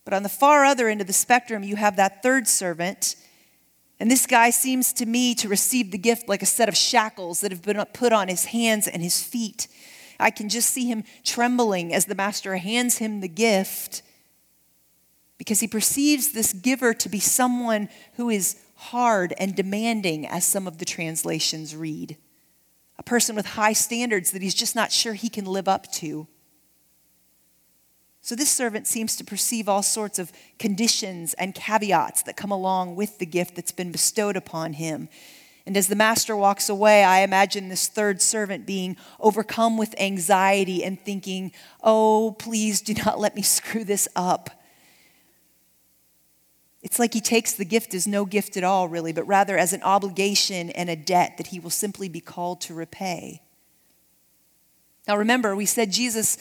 But 0.09 0.17
on 0.17 0.23
the 0.23 0.31
far 0.31 0.65
other 0.65 0.89
end 0.89 1.03
of 1.03 1.07
the 1.07 1.13
spectrum, 1.13 1.63
you 1.63 1.77
have 1.77 1.97
that 1.97 2.23
third 2.23 2.49
servant. 2.49 3.15
And 4.01 4.11
this 4.11 4.25
guy 4.25 4.49
seems 4.49 4.95
to 4.95 5.05
me 5.05 5.35
to 5.35 5.51
receive 5.51 5.91
the 5.91 5.99
gift 5.99 6.31
like 6.31 6.41
a 6.41 6.47
set 6.47 6.67
of 6.67 6.75
shackles 6.79 7.43
that 7.43 7.53
have 7.53 7.61
been 7.61 7.85
put 7.93 8.11
on 8.11 8.29
his 8.29 8.47
hands 8.47 8.89
and 8.89 9.03
his 9.03 9.23
feet. 9.23 9.69
I 10.19 10.31
can 10.31 10.49
just 10.49 10.71
see 10.71 10.87
him 10.87 11.05
trembling 11.25 11.93
as 11.93 12.07
the 12.07 12.15
master 12.15 12.57
hands 12.57 12.97
him 12.97 13.21
the 13.21 13.29
gift 13.29 14.01
because 15.37 15.61
he 15.61 15.69
perceives 15.69 16.33
this 16.33 16.55
giver 16.55 16.95
to 16.95 17.11
be 17.11 17.21
someone 17.21 17.91
who 18.15 18.31
is 18.31 18.57
hard 18.77 19.35
and 19.39 19.55
demanding, 19.55 20.27
as 20.27 20.47
some 20.47 20.67
of 20.67 20.79
the 20.79 20.87
translations 20.87 21.77
read. 21.77 22.17
A 22.99 23.03
person 23.03 23.37
with 23.37 23.45
high 23.45 23.75
standards 23.75 24.31
that 24.31 24.41
he's 24.41 24.55
just 24.55 24.75
not 24.75 24.91
sure 24.91 25.13
he 25.13 25.29
can 25.29 25.45
live 25.45 25.69
up 25.69 25.93
to. 25.93 26.29
So 28.21 28.35
this 28.35 28.51
servant 28.51 28.87
seems 28.87 29.17
to 29.17 29.25
perceive 29.25 29.69
all 29.69 29.83
sorts 29.83 30.19
of 30.19 30.33
conditions 30.59 31.35
and 31.35 31.55
caveats 31.55 32.23
that 32.23 32.37
come 32.37 32.51
along 32.51 32.97
with 32.97 33.19
the 33.19 33.27
gift 33.27 33.55
that's 33.55 33.73
been 33.73 33.93
bestowed 33.93 34.37
upon 34.37 34.75
him. 34.75 35.09
And 35.67 35.77
as 35.77 35.89
the 35.89 35.97
master 35.97 36.35
walks 36.35 36.69
away, 36.69 37.05
I 37.05 37.21
imagine 37.21 37.69
this 37.69 37.89
third 37.89 38.23
servant 38.23 38.65
being 38.65 38.97
overcome 39.21 39.77
with 39.77 39.95
anxiety 40.01 40.83
and 40.83 40.99
thinking, 40.99 41.53
oh, 41.83 42.35
please 42.39 42.81
do 42.81 42.95
not 42.95 43.21
let 43.21 43.37
me 43.37 43.43
screw 43.43 43.85
this 43.85 44.09
up. 44.17 44.51
It's 46.81 46.99
like 46.99 47.13
he 47.13 47.21
takes 47.21 47.53
the 47.53 47.65
gift 47.67 47.93
as 47.93 48.07
no 48.07 48.25
gift 48.25 48.57
at 48.57 48.65
all, 48.65 48.89
really, 48.89 49.13
but 49.13 49.25
rather 49.25 49.59
as 49.59 49.73
an 49.73 49.83
obligation 49.83 50.71
and 50.71 50.89
a 50.89 50.97
debt 50.97 51.37
that 51.37 51.49
he 51.49 51.61
will 51.61 51.71
simply 51.71 52.09
be 52.09 52.21
called 52.21 52.63
to 52.63 52.75
repay. 52.75 53.43
Now, 55.07 55.17
remember, 55.17 55.55
we 55.55 55.67
said 55.67 55.91
Jesus 55.91 56.39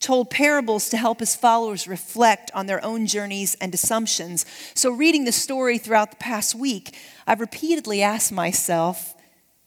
told 0.00 0.30
parables 0.30 0.88
to 0.88 0.96
help 0.96 1.20
his 1.20 1.36
followers 1.36 1.86
reflect 1.86 2.50
on 2.54 2.66
their 2.66 2.82
own 2.84 3.06
journeys 3.06 3.54
and 3.60 3.72
assumptions. 3.74 4.46
So, 4.74 4.90
reading 4.90 5.24
the 5.24 5.32
story 5.32 5.78
throughout 5.78 6.10
the 6.10 6.16
past 6.16 6.54
week, 6.54 6.96
I've 7.26 7.40
repeatedly 7.40 8.02
asked 8.02 8.32
myself 8.32 9.14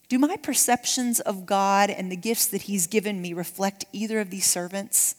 do 0.10 0.20
my 0.20 0.38
perceptions 0.38 1.20
of 1.22 1.48
God 1.48 1.90
and 1.90 2.12
the 2.12 2.16
gifts 2.16 2.46
that 2.48 2.64
he's 2.64 2.86
given 2.86 3.20
me 3.20 3.34
reflect 3.34 3.86
either 3.92 4.20
of 4.20 4.30
these 4.30 4.46
servants? 4.46 5.16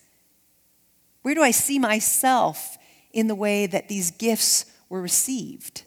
Where 1.23 1.35
do 1.35 1.43
I 1.43 1.51
see 1.51 1.81
myself 1.81 2.79
in 3.13 3.27
the 3.27 3.35
way 3.35 3.67
that 3.67 3.89
these 3.89 4.13
gifts 4.13 4.67
were 4.89 5.01
received? 5.03 5.83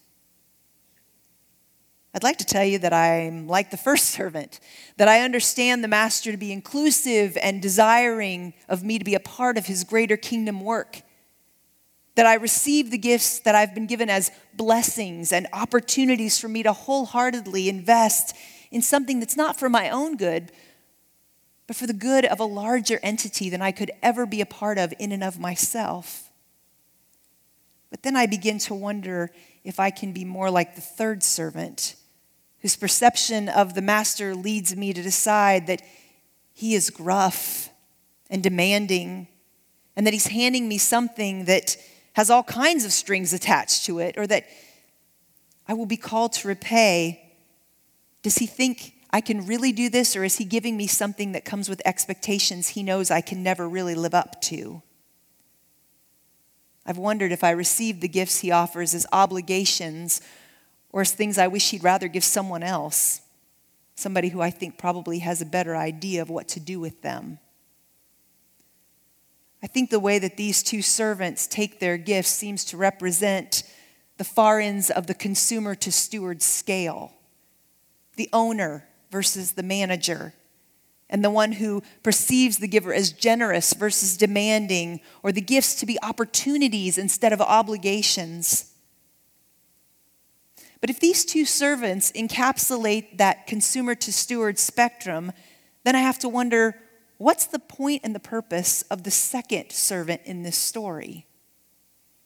I'd 2.17 2.23
like 2.23 2.37
to 2.37 2.45
tell 2.45 2.65
you 2.65 2.79
that 2.79 2.93
I'm 2.93 3.47
like 3.47 3.69
the 3.69 3.77
first 3.77 4.05
servant, 4.09 4.59
that 4.97 5.07
I 5.07 5.21
understand 5.21 5.83
the 5.83 5.87
master 5.87 6.31
to 6.31 6.37
be 6.37 6.51
inclusive 6.51 7.37
and 7.39 7.61
desiring 7.61 8.55
of 8.67 8.83
me 8.83 8.97
to 8.97 9.05
be 9.05 9.13
a 9.13 9.19
part 9.19 9.55
of 9.55 9.67
his 9.67 9.83
greater 9.83 10.17
kingdom 10.17 10.61
work. 10.61 11.03
that 12.15 12.25
I 12.25 12.33
receive 12.33 12.89
the 12.89 12.97
gifts 12.97 13.37
that 13.41 13.53
I've 13.53 13.75
been 13.75 13.85
given 13.85 14.09
as 14.09 14.31
blessings 14.55 15.31
and 15.31 15.45
opportunities 15.53 16.39
for 16.39 16.47
me 16.47 16.63
to 16.63 16.73
wholeheartedly 16.73 17.69
invest 17.69 18.35
in 18.71 18.81
something 18.81 19.19
that's 19.19 19.37
not 19.37 19.59
for 19.59 19.69
my 19.69 19.91
own 19.91 20.17
good, 20.17 20.51
but 21.67 21.75
for 21.75 21.85
the 21.85 21.93
good 21.93 22.25
of 22.25 22.39
a 22.39 22.45
larger 22.45 22.99
entity 23.03 23.51
than 23.51 23.61
I 23.61 23.71
could 23.71 23.91
ever 24.01 24.25
be 24.25 24.41
a 24.41 24.47
part 24.47 24.79
of 24.79 24.91
in 24.97 25.11
and 25.11 25.23
of 25.23 25.37
myself. 25.39 26.31
But 27.91 28.01
then 28.01 28.15
I 28.15 28.25
begin 28.25 28.57
to 28.59 28.73
wonder 28.73 29.29
if 29.67 29.81
I 29.81 29.89
can 29.89 30.13
be 30.13 30.23
more 30.23 30.49
like 30.49 30.75
the 30.75 30.81
third 30.81 31.21
servant, 31.21 31.96
whose 32.67 32.75
perception 32.75 33.47
of 33.47 33.75
the 33.75 33.81
master 33.81 34.35
leads 34.35 34.75
me 34.75 34.91
to 34.91 35.01
decide 35.01 35.67
that 35.67 35.81
he 36.51 36.75
is 36.75 36.89
gruff 36.89 37.69
and 38.29 38.43
demanding, 38.43 39.25
and 39.95 40.05
that 40.05 40.11
he's 40.11 40.27
handing 40.27 40.67
me 40.67 40.77
something 40.77 41.45
that 41.45 41.77
has 42.11 42.29
all 42.29 42.43
kinds 42.43 42.83
of 42.83 42.91
strings 42.91 43.31
attached 43.31 43.85
to 43.85 43.99
it, 43.99 44.17
or 44.17 44.27
that 44.27 44.45
I 45.65 45.75
will 45.75 45.85
be 45.85 45.95
called 45.95 46.33
to 46.33 46.49
repay. 46.49 47.31
Does 48.21 48.39
he 48.39 48.45
think 48.45 48.95
I 49.11 49.21
can 49.21 49.47
really 49.47 49.71
do 49.71 49.87
this, 49.87 50.13
or 50.17 50.25
is 50.25 50.35
he 50.35 50.43
giving 50.43 50.75
me 50.75 50.87
something 50.87 51.31
that 51.31 51.45
comes 51.45 51.69
with 51.69 51.81
expectations 51.85 52.67
he 52.67 52.83
knows 52.83 53.09
I 53.09 53.21
can 53.21 53.41
never 53.43 53.69
really 53.69 53.95
live 53.95 54.13
up 54.13 54.41
to? 54.41 54.81
I've 56.85 56.97
wondered 56.97 57.31
if 57.31 57.45
I 57.45 57.51
receive 57.51 58.01
the 58.01 58.09
gifts 58.09 58.41
he 58.41 58.51
offers 58.51 58.93
as 58.93 59.07
obligations 59.13 60.19
or 60.91 61.05
things 61.05 61.37
I 61.37 61.47
wish 61.47 61.71
he'd 61.71 61.83
rather 61.83 62.07
give 62.07 62.23
someone 62.23 62.63
else, 62.63 63.21
somebody 63.95 64.29
who 64.29 64.41
I 64.41 64.49
think 64.49 64.77
probably 64.77 65.19
has 65.19 65.41
a 65.41 65.45
better 65.45 65.75
idea 65.75 66.21
of 66.21 66.29
what 66.29 66.47
to 66.49 66.59
do 66.59 66.79
with 66.79 67.01
them. 67.01 67.39
I 69.61 69.67
think 69.67 69.89
the 69.89 69.99
way 69.99 70.19
that 70.19 70.37
these 70.37 70.61
two 70.61 70.81
servants 70.81 71.47
take 71.47 71.79
their 71.79 71.97
gifts 71.97 72.29
seems 72.29 72.63
to 72.65 72.77
represent 72.77 73.63
the 74.17 74.23
far 74.23 74.59
ends 74.59 74.89
of 74.89 75.07
the 75.07 75.13
consumer 75.13 75.75
to 75.75 75.91
steward 75.91 76.41
scale 76.41 77.11
the 78.17 78.29
owner 78.33 78.83
versus 79.11 79.53
the 79.53 79.63
manager, 79.63 80.33
and 81.09 81.23
the 81.23 81.29
one 81.29 81.53
who 81.53 81.81
perceives 82.03 82.57
the 82.57 82.67
giver 82.67 82.93
as 82.93 83.11
generous 83.11 83.73
versus 83.73 84.17
demanding, 84.17 84.99
or 85.23 85.31
the 85.31 85.39
gifts 85.39 85.75
to 85.75 85.85
be 85.85 85.97
opportunities 86.01 86.97
instead 86.97 87.31
of 87.31 87.39
obligations. 87.39 88.73
But 90.79 90.89
if 90.89 90.99
these 90.99 91.25
two 91.25 91.45
servants 91.45 92.11
encapsulate 92.11 93.17
that 93.17 93.47
consumer 93.47 93.95
to 93.95 94.13
steward 94.13 94.59
spectrum, 94.59 95.31
then 95.83 95.95
I 95.95 95.99
have 95.99 96.19
to 96.19 96.29
wonder 96.29 96.75
what's 97.17 97.45
the 97.47 97.59
point 97.59 98.01
and 98.03 98.13
the 98.13 98.19
purpose 98.19 98.83
of 98.83 99.03
the 99.03 99.11
second 99.11 99.71
servant 99.71 100.21
in 100.25 100.43
this 100.43 100.57
story? 100.57 101.25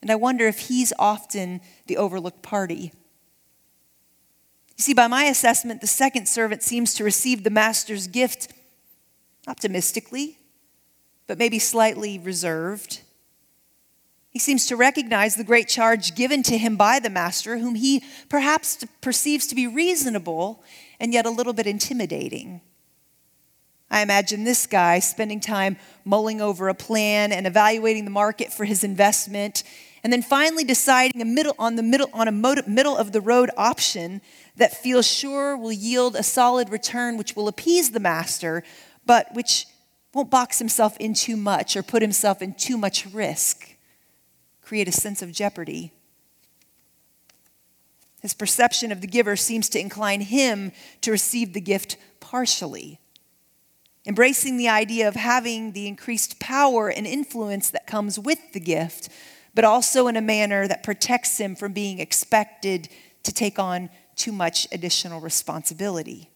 And 0.01 0.11
I 0.11 0.15
wonder 0.15 0.47
if 0.47 0.67
he's 0.67 0.91
often 0.97 1.61
the 1.87 1.97
overlooked 1.97 2.41
party. 2.41 2.91
You 4.77 4.83
see, 4.83 4.93
by 4.93 5.07
my 5.07 5.25
assessment, 5.25 5.79
the 5.79 5.87
second 5.87 6.27
servant 6.27 6.63
seems 6.63 6.93
to 6.95 7.03
receive 7.03 7.43
the 7.43 7.49
master's 7.51 8.07
gift 8.07 8.51
optimistically, 9.47 10.39
but 11.27 11.37
maybe 11.37 11.59
slightly 11.59 12.17
reserved. 12.17 13.01
He 14.31 14.39
seems 14.39 14.65
to 14.67 14.77
recognize 14.77 15.35
the 15.35 15.43
great 15.43 15.67
charge 15.67 16.15
given 16.15 16.41
to 16.43 16.57
him 16.57 16.77
by 16.77 16.99
the 16.99 17.09
master, 17.09 17.57
whom 17.57 17.75
he 17.75 18.01
perhaps 18.29 18.83
perceives 19.01 19.45
to 19.47 19.55
be 19.55 19.67
reasonable 19.67 20.63
and 21.01 21.13
yet 21.13 21.25
a 21.25 21.29
little 21.29 21.51
bit 21.51 21.67
intimidating. 21.67 22.61
I 23.89 24.01
imagine 24.01 24.45
this 24.45 24.67
guy 24.67 24.99
spending 24.99 25.41
time 25.41 25.75
mulling 26.05 26.39
over 26.39 26.69
a 26.69 26.73
plan 26.73 27.33
and 27.33 27.45
evaluating 27.45 28.05
the 28.05 28.11
market 28.11 28.53
for 28.53 28.63
his 28.63 28.85
investment, 28.85 29.63
and 30.01 30.13
then 30.13 30.21
finally 30.21 30.63
deciding 30.63 31.21
a 31.21 31.25
middle, 31.25 31.53
on, 31.59 31.75
the 31.75 31.83
middle, 31.83 32.09
on 32.13 32.29
a 32.29 32.31
middle 32.31 32.95
of 32.95 33.11
the 33.11 33.19
road 33.19 33.51
option 33.57 34.21
that 34.55 34.77
feels 34.77 35.05
sure 35.05 35.57
will 35.57 35.73
yield 35.73 36.15
a 36.15 36.23
solid 36.23 36.69
return 36.69 37.17
which 37.17 37.35
will 37.35 37.49
appease 37.49 37.91
the 37.91 37.99
master, 37.99 38.63
but 39.05 39.27
which 39.33 39.67
won't 40.13 40.31
box 40.31 40.57
himself 40.57 40.95
in 40.97 41.13
too 41.13 41.35
much 41.35 41.75
or 41.75 41.83
put 41.83 42.01
himself 42.01 42.41
in 42.41 42.53
too 42.53 42.77
much 42.77 43.05
risk, 43.07 43.70
create 44.71 44.87
a 44.87 44.91
sense 44.93 45.21
of 45.21 45.33
jeopardy. 45.33 45.91
His 48.21 48.33
perception 48.33 48.89
of 48.93 49.01
the 49.01 49.07
giver 49.07 49.35
seems 49.35 49.67
to 49.67 49.79
incline 49.81 50.21
him 50.21 50.71
to 51.01 51.11
receive 51.11 51.51
the 51.51 51.59
gift 51.59 51.97
partially 52.21 52.97
embracing 54.05 54.55
the 54.55 54.69
idea 54.69 55.09
of 55.09 55.15
having 55.15 55.73
the 55.73 55.87
increased 55.87 56.39
power 56.39 56.87
and 56.89 57.05
influence 57.05 57.69
that 57.69 57.85
comes 57.85 58.17
with 58.17 58.39
the 58.53 58.61
gift, 58.61 59.09
but 59.53 59.65
also 59.65 60.07
in 60.07 60.15
a 60.15 60.21
manner 60.21 60.69
that 60.69 60.83
protects 60.83 61.37
him 61.37 61.53
from 61.53 61.73
being 61.73 61.99
expected 61.99 62.87
to 63.23 63.33
take 63.33 63.59
on 63.59 63.89
too 64.15 64.31
much 64.31 64.69
additional 64.71 65.19
responsibility. 65.19 66.29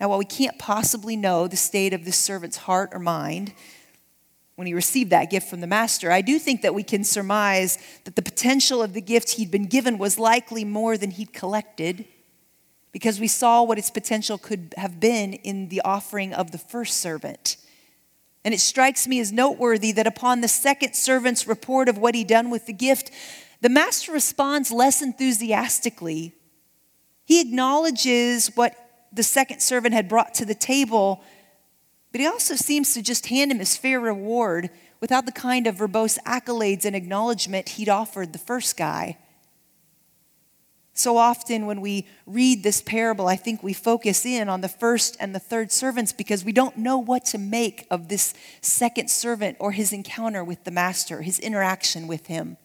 Now, 0.00 0.08
while 0.08 0.18
we 0.18 0.24
can't 0.24 0.58
possibly 0.58 1.14
know 1.16 1.46
the 1.46 1.56
state 1.56 1.94
of 1.94 2.04
this 2.04 2.16
servant's 2.16 2.56
heart 2.56 2.90
or 2.92 2.98
mind 2.98 3.54
when 4.62 4.68
he 4.68 4.74
received 4.74 5.10
that 5.10 5.28
gift 5.28 5.50
from 5.50 5.60
the 5.60 5.66
master, 5.66 6.12
I 6.12 6.20
do 6.20 6.38
think 6.38 6.62
that 6.62 6.72
we 6.72 6.84
can 6.84 7.02
surmise 7.02 7.78
that 8.04 8.14
the 8.14 8.22
potential 8.22 8.80
of 8.80 8.92
the 8.92 9.00
gift 9.00 9.30
he'd 9.30 9.50
been 9.50 9.66
given 9.66 9.98
was 9.98 10.20
likely 10.20 10.64
more 10.64 10.96
than 10.96 11.10
he'd 11.10 11.32
collected 11.32 12.04
because 12.92 13.18
we 13.18 13.26
saw 13.26 13.64
what 13.64 13.76
its 13.76 13.90
potential 13.90 14.38
could 14.38 14.72
have 14.76 15.00
been 15.00 15.32
in 15.32 15.68
the 15.68 15.80
offering 15.84 16.32
of 16.32 16.52
the 16.52 16.58
first 16.58 16.98
servant. 16.98 17.56
And 18.44 18.54
it 18.54 18.60
strikes 18.60 19.08
me 19.08 19.18
as 19.18 19.32
noteworthy 19.32 19.90
that 19.90 20.06
upon 20.06 20.42
the 20.42 20.48
second 20.48 20.94
servant's 20.94 21.48
report 21.48 21.88
of 21.88 21.98
what 21.98 22.14
he'd 22.14 22.28
done 22.28 22.48
with 22.48 22.66
the 22.66 22.72
gift, 22.72 23.10
the 23.62 23.68
master 23.68 24.12
responds 24.12 24.70
less 24.70 25.02
enthusiastically. 25.02 26.36
He 27.24 27.40
acknowledges 27.40 28.52
what 28.54 28.76
the 29.12 29.24
second 29.24 29.58
servant 29.58 29.92
had 29.92 30.08
brought 30.08 30.34
to 30.34 30.44
the 30.44 30.54
table, 30.54 31.24
but 32.12 32.20
he 32.20 32.26
also 32.26 32.54
seems 32.54 32.94
to 32.94 33.02
just 33.02 33.26
hand 33.26 33.50
him 33.50 33.58
his 33.58 33.76
fair 33.76 33.98
reward 33.98 34.70
without 35.00 35.26
the 35.26 35.32
kind 35.32 35.66
of 35.66 35.76
verbose 35.76 36.18
accolades 36.24 36.84
and 36.84 36.94
acknowledgement 36.94 37.70
he'd 37.70 37.88
offered 37.88 38.32
the 38.32 38.38
first 38.38 38.76
guy. 38.76 39.16
So 40.94 41.16
often, 41.16 41.64
when 41.64 41.80
we 41.80 42.06
read 42.26 42.62
this 42.62 42.82
parable, 42.82 43.26
I 43.26 43.36
think 43.36 43.62
we 43.62 43.72
focus 43.72 44.26
in 44.26 44.50
on 44.50 44.60
the 44.60 44.68
first 44.68 45.16
and 45.18 45.34
the 45.34 45.40
third 45.40 45.72
servants 45.72 46.12
because 46.12 46.44
we 46.44 46.52
don't 46.52 46.76
know 46.76 46.98
what 46.98 47.24
to 47.26 47.38
make 47.38 47.86
of 47.90 48.08
this 48.08 48.34
second 48.60 49.10
servant 49.10 49.56
or 49.58 49.72
his 49.72 49.92
encounter 49.92 50.44
with 50.44 50.64
the 50.64 50.70
master, 50.70 51.22
his 51.22 51.38
interaction 51.38 52.06
with 52.06 52.26
him. 52.26 52.58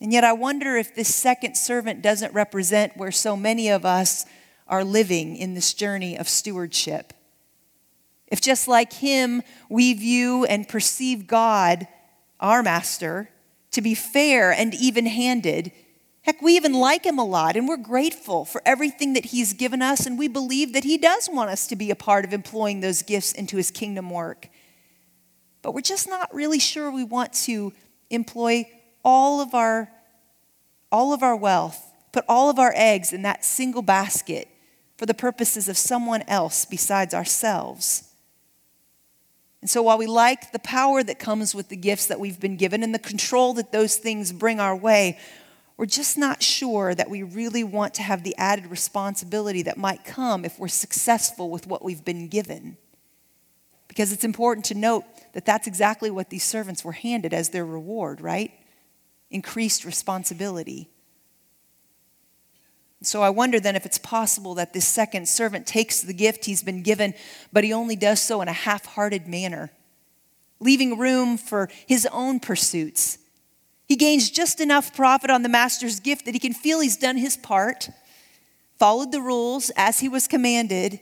And 0.00 0.12
yet, 0.12 0.24
I 0.24 0.32
wonder 0.32 0.76
if 0.76 0.94
this 0.94 1.14
second 1.14 1.56
servant 1.56 2.02
doesn't 2.02 2.34
represent 2.34 2.96
where 2.96 3.12
so 3.12 3.36
many 3.36 3.68
of 3.68 3.86
us 3.86 4.26
are 4.66 4.84
living 4.84 5.36
in 5.36 5.54
this 5.54 5.72
journey 5.72 6.18
of 6.18 6.28
stewardship. 6.28 7.12
If 8.28 8.40
just 8.40 8.68
like 8.68 8.92
him, 8.92 9.42
we 9.68 9.94
view 9.94 10.44
and 10.44 10.68
perceive 10.68 11.26
God, 11.26 11.86
our 12.40 12.62
master, 12.62 13.30
to 13.72 13.80
be 13.80 13.94
fair 13.94 14.52
and 14.52 14.74
even 14.74 15.06
handed 15.06 15.72
Heck, 16.26 16.42
we 16.42 16.56
even 16.56 16.72
like 16.72 17.06
him 17.06 17.20
a 17.20 17.24
lot, 17.24 17.56
and 17.56 17.68
we're 17.68 17.76
grateful 17.76 18.44
for 18.44 18.60
everything 18.66 19.12
that 19.12 19.26
he's 19.26 19.52
given 19.52 19.80
us, 19.80 20.06
and 20.06 20.18
we 20.18 20.26
believe 20.26 20.72
that 20.72 20.82
he 20.82 20.98
does 20.98 21.28
want 21.32 21.50
us 21.50 21.68
to 21.68 21.76
be 21.76 21.88
a 21.88 21.94
part 21.94 22.24
of 22.24 22.32
employing 22.32 22.80
those 22.80 23.02
gifts 23.02 23.30
into 23.30 23.56
his 23.56 23.70
kingdom 23.70 24.10
work. 24.10 24.48
But 25.62 25.72
we're 25.72 25.82
just 25.82 26.08
not 26.08 26.34
really 26.34 26.58
sure 26.58 26.90
we 26.90 27.04
want 27.04 27.32
to 27.44 27.72
employ 28.10 28.68
all 29.04 29.40
of 29.40 29.54
our 29.54 29.88
all 30.90 31.12
of 31.12 31.22
our 31.22 31.36
wealth, 31.36 31.92
put 32.10 32.24
all 32.28 32.50
of 32.50 32.58
our 32.58 32.72
eggs 32.74 33.12
in 33.12 33.22
that 33.22 33.44
single 33.44 33.82
basket 33.82 34.48
for 34.98 35.06
the 35.06 35.14
purposes 35.14 35.68
of 35.68 35.78
someone 35.78 36.22
else 36.26 36.64
besides 36.64 37.14
ourselves. 37.14 38.05
And 39.66 39.70
so, 39.72 39.82
while 39.82 39.98
we 39.98 40.06
like 40.06 40.52
the 40.52 40.60
power 40.60 41.02
that 41.02 41.18
comes 41.18 41.52
with 41.52 41.70
the 41.70 41.76
gifts 41.76 42.06
that 42.06 42.20
we've 42.20 42.38
been 42.38 42.56
given 42.56 42.84
and 42.84 42.94
the 42.94 43.00
control 43.00 43.52
that 43.54 43.72
those 43.72 43.96
things 43.96 44.32
bring 44.32 44.60
our 44.60 44.76
way, 44.76 45.18
we're 45.76 45.86
just 45.86 46.16
not 46.16 46.40
sure 46.40 46.94
that 46.94 47.10
we 47.10 47.24
really 47.24 47.64
want 47.64 47.92
to 47.94 48.02
have 48.02 48.22
the 48.22 48.36
added 48.38 48.66
responsibility 48.68 49.62
that 49.62 49.76
might 49.76 50.04
come 50.04 50.44
if 50.44 50.56
we're 50.60 50.68
successful 50.68 51.50
with 51.50 51.66
what 51.66 51.84
we've 51.84 52.04
been 52.04 52.28
given. 52.28 52.76
Because 53.88 54.12
it's 54.12 54.22
important 54.22 54.66
to 54.66 54.74
note 54.76 55.02
that 55.32 55.44
that's 55.44 55.66
exactly 55.66 56.12
what 56.12 56.30
these 56.30 56.44
servants 56.44 56.84
were 56.84 56.92
handed 56.92 57.34
as 57.34 57.48
their 57.48 57.66
reward, 57.66 58.20
right? 58.20 58.52
Increased 59.32 59.84
responsibility. 59.84 60.90
So 63.02 63.22
I 63.22 63.30
wonder 63.30 63.60
then 63.60 63.76
if 63.76 63.86
it's 63.86 63.98
possible 63.98 64.54
that 64.54 64.72
this 64.72 64.86
second 64.86 65.28
servant 65.28 65.66
takes 65.66 66.00
the 66.00 66.14
gift 66.14 66.46
he's 66.46 66.62
been 66.62 66.82
given, 66.82 67.14
but 67.52 67.62
he 67.62 67.72
only 67.72 67.96
does 67.96 68.20
so 68.20 68.40
in 68.40 68.48
a 68.48 68.52
half 68.52 68.86
hearted 68.86 69.28
manner, 69.28 69.70
leaving 70.60 70.98
room 70.98 71.36
for 71.36 71.68
his 71.86 72.08
own 72.10 72.40
pursuits 72.40 73.18
he 73.86 73.96
gains 73.96 74.30
just 74.30 74.60
enough 74.60 74.94
profit 74.94 75.30
on 75.30 75.42
the 75.42 75.48
master's 75.48 76.00
gift 76.00 76.24
that 76.24 76.34
he 76.34 76.40
can 76.40 76.52
feel 76.52 76.80
he's 76.80 76.96
done 76.96 77.16
his 77.16 77.36
part, 77.36 77.88
followed 78.78 79.12
the 79.12 79.20
rules 79.20 79.70
as 79.76 80.00
he 80.00 80.08
was 80.08 80.26
commanded, 80.26 81.00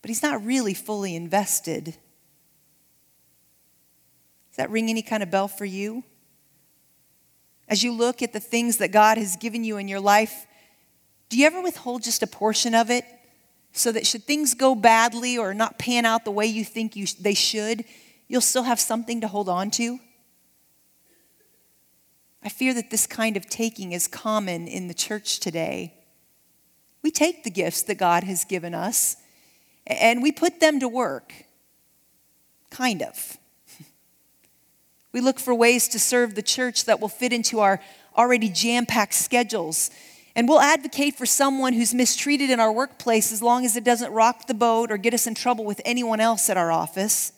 but 0.00 0.08
he's 0.08 0.22
not 0.22 0.44
really 0.44 0.74
fully 0.74 1.16
invested. 1.16 1.84
Does 1.84 1.96
that 4.56 4.70
ring 4.70 4.88
any 4.88 5.02
kind 5.02 5.22
of 5.22 5.30
bell 5.30 5.48
for 5.48 5.64
you? 5.64 6.04
As 7.68 7.82
you 7.82 7.92
look 7.92 8.22
at 8.22 8.32
the 8.32 8.40
things 8.40 8.78
that 8.78 8.92
God 8.92 9.18
has 9.18 9.36
given 9.36 9.64
you 9.64 9.78
in 9.78 9.88
your 9.88 10.00
life, 10.00 10.46
do 11.28 11.38
you 11.38 11.46
ever 11.46 11.60
withhold 11.60 12.02
just 12.02 12.22
a 12.22 12.26
portion 12.26 12.74
of 12.74 12.90
it 12.90 13.04
so 13.72 13.92
that 13.92 14.06
should 14.06 14.24
things 14.24 14.54
go 14.54 14.74
badly 14.74 15.36
or 15.36 15.52
not 15.52 15.78
pan 15.78 16.04
out 16.04 16.24
the 16.24 16.30
way 16.30 16.46
you 16.46 16.64
think 16.64 16.96
you, 16.96 17.06
they 17.20 17.34
should, 17.34 17.84
you'll 18.26 18.40
still 18.40 18.62
have 18.62 18.80
something 18.80 19.20
to 19.20 19.28
hold 19.28 19.48
on 19.48 19.70
to? 19.72 19.98
I 22.42 22.48
fear 22.48 22.72
that 22.74 22.90
this 22.90 23.06
kind 23.06 23.36
of 23.36 23.48
taking 23.48 23.92
is 23.92 24.06
common 24.06 24.68
in 24.68 24.88
the 24.88 24.94
church 24.94 25.40
today. 25.40 25.94
We 27.02 27.10
take 27.10 27.44
the 27.44 27.50
gifts 27.50 27.82
that 27.82 27.96
God 27.96 28.24
has 28.24 28.44
given 28.44 28.74
us 28.74 29.16
and 29.86 30.22
we 30.22 30.32
put 30.32 30.60
them 30.60 30.80
to 30.80 30.88
work. 30.88 31.32
Kind 32.70 33.02
of. 33.02 33.38
We 35.10 35.22
look 35.22 35.40
for 35.40 35.54
ways 35.54 35.88
to 35.88 35.98
serve 35.98 36.34
the 36.34 36.42
church 36.42 36.84
that 36.84 37.00
will 37.00 37.08
fit 37.08 37.32
into 37.32 37.60
our 37.60 37.80
already 38.16 38.50
jam 38.50 38.84
packed 38.84 39.14
schedules. 39.14 39.90
And 40.38 40.48
we'll 40.48 40.60
advocate 40.60 41.16
for 41.16 41.26
someone 41.26 41.72
who's 41.72 41.92
mistreated 41.92 42.48
in 42.48 42.60
our 42.60 42.70
workplace 42.70 43.32
as 43.32 43.42
long 43.42 43.64
as 43.64 43.74
it 43.74 43.82
doesn't 43.82 44.12
rock 44.12 44.46
the 44.46 44.54
boat 44.54 44.92
or 44.92 44.96
get 44.96 45.12
us 45.12 45.26
in 45.26 45.34
trouble 45.34 45.64
with 45.64 45.80
anyone 45.84 46.20
else 46.20 46.48
at 46.48 46.56
our 46.56 46.70
office. 46.70 47.32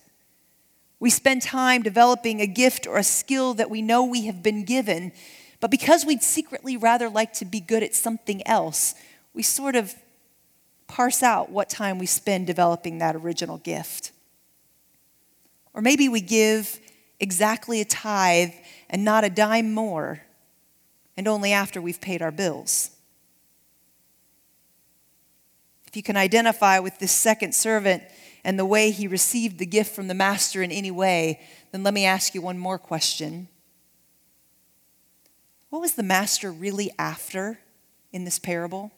We 0.98 1.08
spend 1.08 1.40
time 1.40 1.80
developing 1.80 2.42
a 2.42 2.46
gift 2.46 2.86
or 2.86 2.98
a 2.98 3.02
skill 3.02 3.54
that 3.54 3.70
we 3.70 3.80
know 3.80 4.04
we 4.04 4.26
have 4.26 4.42
been 4.42 4.66
given, 4.66 5.12
but 5.60 5.70
because 5.70 6.04
we'd 6.04 6.22
secretly 6.22 6.76
rather 6.76 7.08
like 7.08 7.32
to 7.32 7.46
be 7.46 7.58
good 7.58 7.82
at 7.82 7.94
something 7.94 8.46
else, 8.46 8.94
we 9.32 9.42
sort 9.42 9.76
of 9.76 9.94
parse 10.86 11.22
out 11.22 11.48
what 11.48 11.70
time 11.70 11.98
we 11.98 12.04
spend 12.04 12.46
developing 12.46 12.98
that 12.98 13.16
original 13.16 13.56
gift. 13.56 14.12
Or 15.72 15.80
maybe 15.80 16.10
we 16.10 16.20
give 16.20 16.78
exactly 17.18 17.80
a 17.80 17.86
tithe 17.86 18.52
and 18.90 19.06
not 19.06 19.24
a 19.24 19.30
dime 19.30 19.72
more, 19.72 20.20
and 21.20 21.28
only 21.28 21.52
after 21.52 21.82
we've 21.82 22.00
paid 22.00 22.22
our 22.22 22.30
bills. 22.30 22.92
If 25.86 25.94
you 25.94 26.02
can 26.02 26.16
identify 26.16 26.78
with 26.78 26.98
this 26.98 27.12
second 27.12 27.54
servant 27.54 28.02
and 28.42 28.58
the 28.58 28.64
way 28.64 28.90
he 28.90 29.06
received 29.06 29.58
the 29.58 29.66
gift 29.66 29.94
from 29.94 30.08
the 30.08 30.14
master 30.14 30.62
in 30.62 30.72
any 30.72 30.90
way, 30.90 31.42
then 31.72 31.82
let 31.82 31.92
me 31.92 32.06
ask 32.06 32.34
you 32.34 32.40
one 32.40 32.56
more 32.58 32.78
question. 32.78 33.48
What 35.68 35.82
was 35.82 35.92
the 35.92 36.02
master 36.02 36.50
really 36.50 36.90
after 36.98 37.58
in 38.12 38.24
this 38.24 38.38
parable? 38.38 38.90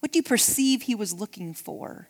What 0.00 0.12
do 0.12 0.18
you 0.18 0.22
perceive 0.22 0.80
he 0.80 0.94
was 0.94 1.12
looking 1.12 1.52
for? 1.52 2.08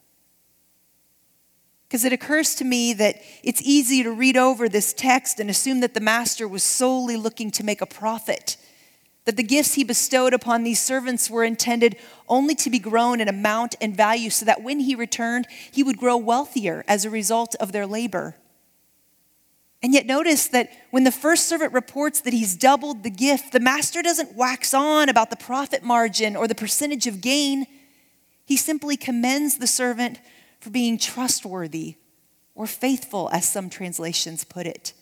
Because 1.93 2.07
it 2.07 2.13
occurs 2.15 2.55
to 2.55 2.65
me 2.65 2.95
that 2.95 3.21
it's 3.43 3.61
easy 3.61 4.03
to 4.03 4.11
read 4.11 4.35
over 4.35 4.67
this 4.67 4.95
text 4.95 5.39
and 5.39 5.51
assume 5.51 5.81
that 5.81 5.93
the 5.93 6.01
master 6.01 6.49
was 6.49 6.63
solely 6.63 7.19
looking 7.19 7.51
to 7.51 7.63
make 7.63 7.83
a 7.83 7.87
profit, 7.87 8.57
that 9.27 9.37
the 9.37 9.43
gifts 9.43 9.75
he 9.75 9.85
bestowed 9.85 10.33
upon 10.33 10.63
these 10.63 10.81
servants 10.81 11.29
were 11.29 11.45
intended 11.45 11.99
only 12.31 12.55
to 12.55 12.71
be 12.71 12.79
grown 12.79 13.21
in 13.21 13.29
amount 13.29 13.75
and 13.79 13.95
value 13.95 14.31
so 14.31 14.47
that 14.47 14.63
when 14.63 14.81
he 14.81 14.95
returned, 14.95 15.47
he 15.71 15.83
would 15.83 15.99
grow 15.99 16.17
wealthier 16.17 16.83
as 16.89 17.05
a 17.05 17.11
result 17.11 17.55
of 17.57 17.73
their 17.73 17.87
labor. 17.87 18.37
And 19.83 19.93
yet, 19.93 20.07
notice 20.07 20.47
that 20.47 20.71
when 20.93 21.05
the 21.05 21.13
first 21.13 21.47
servant 21.47 21.75
reports 21.75 22.23
that 22.23 22.33
he's 22.33 22.57
doubled 22.57 23.03
the 23.03 23.11
gift, 23.11 23.53
the 23.53 23.61
master 23.61 24.01
doesn't 24.01 24.35
wax 24.35 24.73
on 24.73 25.11
about 25.11 25.29
the 25.29 25.37
profit 25.37 25.83
margin 25.83 26.37
or 26.37 26.49
the 26.49 26.55
percentage 26.55 27.07
of 27.07 27.21
gain. 27.21 27.67
He 28.47 28.57
simply 28.57 28.97
commends 28.97 29.59
the 29.59 29.67
servant 29.67 30.21
for 30.63 30.71
being 30.71 30.97
trustworthy 30.97 31.97
or 32.55 32.69
faithful, 32.69 33.29
as 33.33 33.49
some 33.49 33.69
translations 33.69 34.45
put 34.45 34.65
it. 34.65 34.93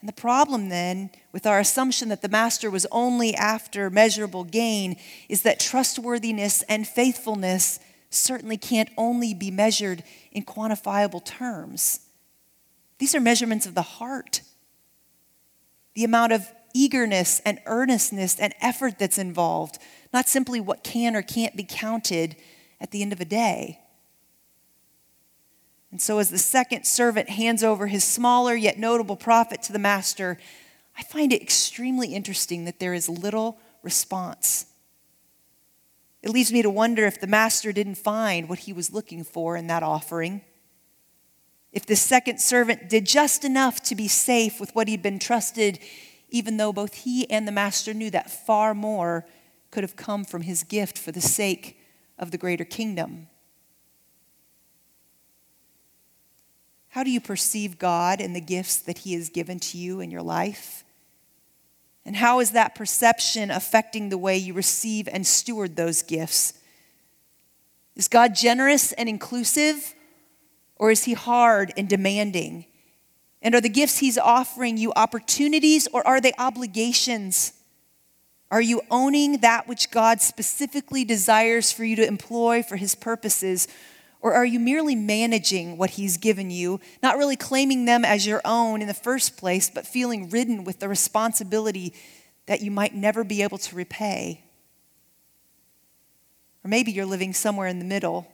And 0.00 0.08
the 0.08 0.12
problem 0.12 0.68
then 0.68 1.10
with 1.32 1.46
our 1.46 1.60
assumption 1.60 2.10
that 2.10 2.20
the 2.20 2.28
master 2.28 2.70
was 2.70 2.86
only 2.92 3.34
after 3.34 3.88
measurable 3.88 4.44
gain 4.44 4.96
is 5.30 5.42
that 5.42 5.60
trustworthiness 5.60 6.62
and 6.68 6.86
faithfulness 6.86 7.80
certainly 8.10 8.58
can't 8.58 8.90
only 8.98 9.32
be 9.32 9.50
measured 9.50 10.04
in 10.30 10.44
quantifiable 10.44 11.24
terms. 11.24 12.00
These 12.98 13.14
are 13.14 13.20
measurements 13.20 13.64
of 13.64 13.74
the 13.74 13.80
heart. 13.80 14.42
The 15.94 16.04
amount 16.04 16.34
of 16.34 16.52
eagerness 16.74 17.40
and 17.46 17.60
earnestness 17.64 18.38
and 18.38 18.52
effort 18.60 18.98
that's 18.98 19.16
involved, 19.16 19.78
not 20.12 20.28
simply 20.28 20.60
what 20.60 20.84
can 20.84 21.16
or 21.16 21.22
can't 21.22 21.56
be 21.56 21.64
counted 21.66 22.36
at 22.80 22.90
the 22.90 23.02
end 23.02 23.12
of 23.12 23.20
a 23.20 23.24
day. 23.24 23.80
And 25.90 26.02
so, 26.02 26.18
as 26.18 26.28
the 26.28 26.38
second 26.38 26.86
servant 26.86 27.28
hands 27.28 27.62
over 27.62 27.86
his 27.86 28.02
smaller 28.02 28.56
yet 28.56 28.78
notable 28.78 29.16
profit 29.16 29.62
to 29.62 29.72
the 29.72 29.78
master, 29.78 30.38
I 30.98 31.02
find 31.02 31.32
it 31.32 31.40
extremely 31.40 32.14
interesting 32.14 32.64
that 32.64 32.80
there 32.80 32.94
is 32.94 33.08
little 33.08 33.58
response. 33.82 34.66
It 36.20 36.30
leaves 36.30 36.52
me 36.52 36.62
to 36.62 36.70
wonder 36.70 37.06
if 37.06 37.20
the 37.20 37.26
master 37.26 37.70
didn't 37.70 37.96
find 37.96 38.48
what 38.48 38.60
he 38.60 38.72
was 38.72 38.92
looking 38.92 39.22
for 39.22 39.56
in 39.56 39.66
that 39.68 39.82
offering. 39.82 40.40
If 41.70 41.86
the 41.86 41.96
second 41.96 42.40
servant 42.40 42.88
did 42.88 43.04
just 43.04 43.44
enough 43.44 43.82
to 43.84 43.94
be 43.94 44.08
safe 44.08 44.58
with 44.58 44.74
what 44.74 44.88
he'd 44.88 45.02
been 45.02 45.18
trusted, 45.18 45.78
even 46.30 46.56
though 46.56 46.72
both 46.72 46.94
he 46.94 47.30
and 47.30 47.46
the 47.46 47.52
master 47.52 47.92
knew 47.94 48.10
that 48.10 48.30
far 48.30 48.74
more 48.74 49.26
could 49.70 49.84
have 49.84 49.94
come 49.94 50.24
from 50.24 50.42
his 50.42 50.62
gift 50.64 50.96
for 50.98 51.12
the 51.12 51.20
sake 51.20 51.78
of 52.18 52.30
the 52.30 52.38
greater 52.38 52.64
kingdom. 52.64 53.28
How 56.90 57.02
do 57.02 57.10
you 57.10 57.20
perceive 57.20 57.78
God 57.78 58.20
and 58.20 58.36
the 58.36 58.40
gifts 58.40 58.76
that 58.76 58.98
He 58.98 59.14
has 59.14 59.28
given 59.28 59.58
to 59.58 59.78
you 59.78 60.00
in 60.00 60.12
your 60.12 60.22
life? 60.22 60.84
And 62.04 62.14
how 62.14 62.38
is 62.38 62.52
that 62.52 62.76
perception 62.76 63.50
affecting 63.50 64.08
the 64.10 64.18
way 64.18 64.36
you 64.36 64.54
receive 64.54 65.08
and 65.08 65.26
steward 65.26 65.74
those 65.74 66.02
gifts? 66.02 66.52
Is 67.96 68.06
God 68.06 68.34
generous 68.34 68.92
and 68.92 69.08
inclusive, 69.08 69.94
or 70.76 70.90
is 70.92 71.04
He 71.04 71.14
hard 71.14 71.72
and 71.76 71.88
demanding? 71.88 72.66
And 73.42 73.56
are 73.56 73.60
the 73.60 73.68
gifts 73.68 73.98
He's 73.98 74.18
offering 74.18 74.76
you 74.76 74.92
opportunities, 74.94 75.88
or 75.88 76.06
are 76.06 76.20
they 76.20 76.32
obligations? 76.38 77.54
Are 78.54 78.62
you 78.62 78.82
owning 78.88 79.38
that 79.38 79.66
which 79.66 79.90
God 79.90 80.20
specifically 80.20 81.04
desires 81.04 81.72
for 81.72 81.82
you 81.82 81.96
to 81.96 82.06
employ 82.06 82.62
for 82.62 82.76
his 82.76 82.94
purposes? 82.94 83.66
Or 84.20 84.32
are 84.32 84.44
you 84.44 84.60
merely 84.60 84.94
managing 84.94 85.76
what 85.76 85.90
he's 85.90 86.18
given 86.18 86.52
you, 86.52 86.78
not 87.02 87.18
really 87.18 87.34
claiming 87.34 87.84
them 87.84 88.04
as 88.04 88.28
your 88.28 88.40
own 88.44 88.80
in 88.80 88.86
the 88.86 88.94
first 88.94 89.36
place, 89.36 89.68
but 89.68 89.88
feeling 89.88 90.30
ridden 90.30 90.62
with 90.62 90.78
the 90.78 90.88
responsibility 90.88 91.94
that 92.46 92.60
you 92.60 92.70
might 92.70 92.94
never 92.94 93.24
be 93.24 93.42
able 93.42 93.58
to 93.58 93.74
repay? 93.74 94.44
Or 96.64 96.68
maybe 96.68 96.92
you're 96.92 97.06
living 97.06 97.32
somewhere 97.32 97.66
in 97.66 97.80
the 97.80 97.84
middle, 97.84 98.30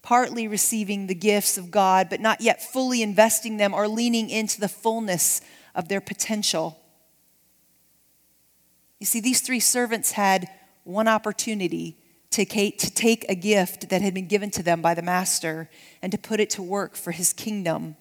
partly 0.00 0.48
receiving 0.48 1.08
the 1.08 1.14
gifts 1.14 1.58
of 1.58 1.70
God, 1.70 2.08
but 2.08 2.22
not 2.22 2.40
yet 2.40 2.62
fully 2.62 3.02
investing 3.02 3.58
them 3.58 3.74
or 3.74 3.86
leaning 3.86 4.30
into 4.30 4.62
the 4.62 4.66
fullness 4.66 5.42
of 5.74 5.88
their 5.88 6.00
potential. 6.00 6.80
You 8.98 9.06
see, 9.06 9.20
these 9.20 9.40
three 9.40 9.60
servants 9.60 10.12
had 10.12 10.48
one 10.84 11.08
opportunity 11.08 11.98
to 12.30 12.44
take 12.44 13.24
a 13.28 13.34
gift 13.34 13.88
that 13.88 14.02
had 14.02 14.14
been 14.14 14.26
given 14.26 14.50
to 14.50 14.62
them 14.62 14.82
by 14.82 14.94
the 14.94 15.02
master 15.02 15.70
and 16.02 16.12
to 16.12 16.18
put 16.18 16.40
it 16.40 16.50
to 16.50 16.62
work 16.62 16.96
for 16.96 17.10
his 17.10 17.32
kingdom. 17.32 17.96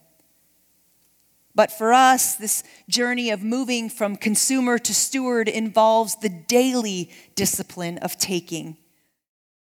But 1.54 1.72
for 1.72 1.94
us, 1.94 2.36
this 2.36 2.64
journey 2.90 3.30
of 3.30 3.42
moving 3.42 3.90
from 3.90 4.18
consumer 4.18 4.78
to 4.78 4.94
steward 4.94 5.48
involves 5.48 6.16
the 6.18 6.28
daily 6.28 7.12
discipline 7.36 7.98
of 8.00 8.18
taking. 8.18 8.76